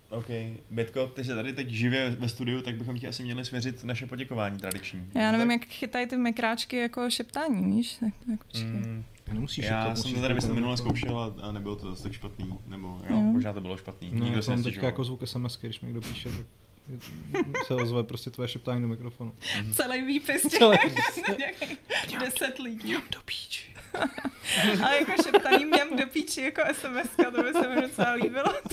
[0.09, 0.25] OK.
[0.71, 4.05] Bětko, ty jsi tady teď živě ve studiu, tak bychom ti asi měli svěřit naše
[4.07, 5.09] poděkování tradiční.
[5.15, 5.61] Já nevím, tak?
[5.61, 7.93] jak chytají ty mikráčky jako šeptání, víš?
[7.99, 8.63] Tak, tak počkej.
[8.71, 9.03] Mm,
[9.33, 12.03] Nemusíš já to, jsem musíš to tady myslím to- minule zkoušel a, nebylo to zase
[12.03, 12.57] tak špatný.
[12.67, 13.15] Nebo jo, Jo.
[13.17, 14.09] možná to bylo špatný.
[14.13, 16.45] No, Nikdo já se jsem teďka jako zvuk SMS, když mi někdo píše, tak
[17.67, 19.33] se ozve prostě tvoje šeptání do mikrofonu.
[19.75, 20.77] Celý výpis těch Celý.
[21.37, 21.77] nějakých
[22.19, 22.93] deset lidí.
[22.93, 23.73] do píči.
[24.85, 28.53] A jako šeptaný měm do píči jako SMS, to by se mi docela líbilo.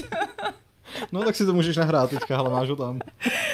[1.13, 3.01] No tak si to můžeš nahrát teďka, ale máš ho tam.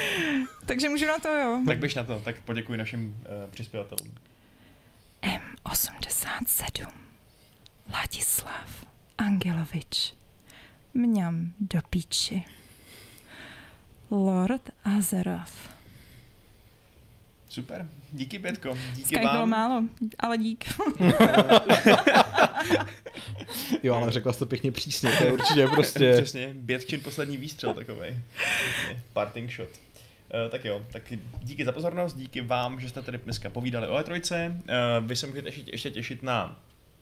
[0.67, 1.61] Takže můžu na to, jo.
[1.67, 4.15] Tak běž na to, tak poděkuji našim uh, přispěvatelům.
[5.23, 6.87] M87
[7.93, 8.85] Ladislav
[9.19, 10.15] Angelovič
[10.95, 12.45] Mňam do píči
[14.15, 15.53] Lord Azeroth
[17.49, 19.49] Super, díky Bětko, díky Sky bylo vám.
[19.51, 19.83] málo,
[20.19, 20.65] ale dík.
[23.83, 26.13] Jo, ale řekla jsi to pěkně přísně, to je určitě prostě...
[26.13, 28.19] Přesně, Bětčin poslední výstřel takovej.
[28.37, 29.69] Přesně, Parting shot.
[29.69, 31.03] Uh, tak jo, tak
[31.43, 34.51] díky za pozornost, díky vám, že jste tady dneska povídali o E3.
[34.51, 36.57] Uh, vy se můžete ještě, ještě těšit na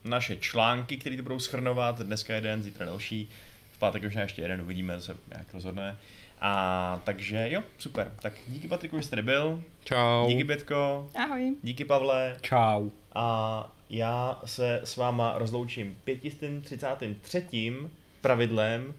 [0.04, 2.00] naše články, které to budou schrnovat.
[2.00, 3.28] Dneska jeden, zítra další.
[3.72, 5.96] V pátek už ještě jeden uvidíme, se nějak rozhodne.
[6.44, 8.12] A takže jo, super.
[8.22, 9.62] Tak díky Patriku, že jste tady byl.
[9.84, 10.28] Čau.
[10.28, 11.10] Díky Bětko.
[11.14, 11.56] Ahoj.
[11.62, 12.36] Díky Pavle.
[12.40, 12.90] Čau.
[13.14, 17.74] A já se s váma rozloučím 533.
[18.20, 18.94] pravidlem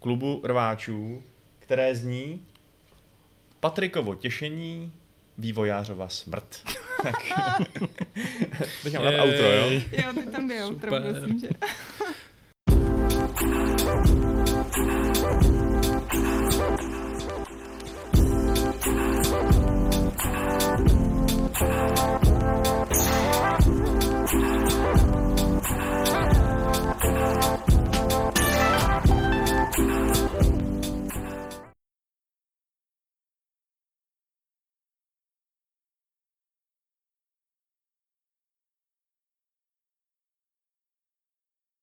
[0.00, 1.22] klubu rváčů,
[1.58, 2.46] které zní
[3.60, 4.92] Patrikovo těšení,
[5.38, 6.62] vývojářova smrt.
[7.02, 7.16] tak.
[8.82, 9.70] Teď mám outro, jo?
[9.92, 10.80] Jo, ty tam byl,
[11.12, 11.48] myslím, že.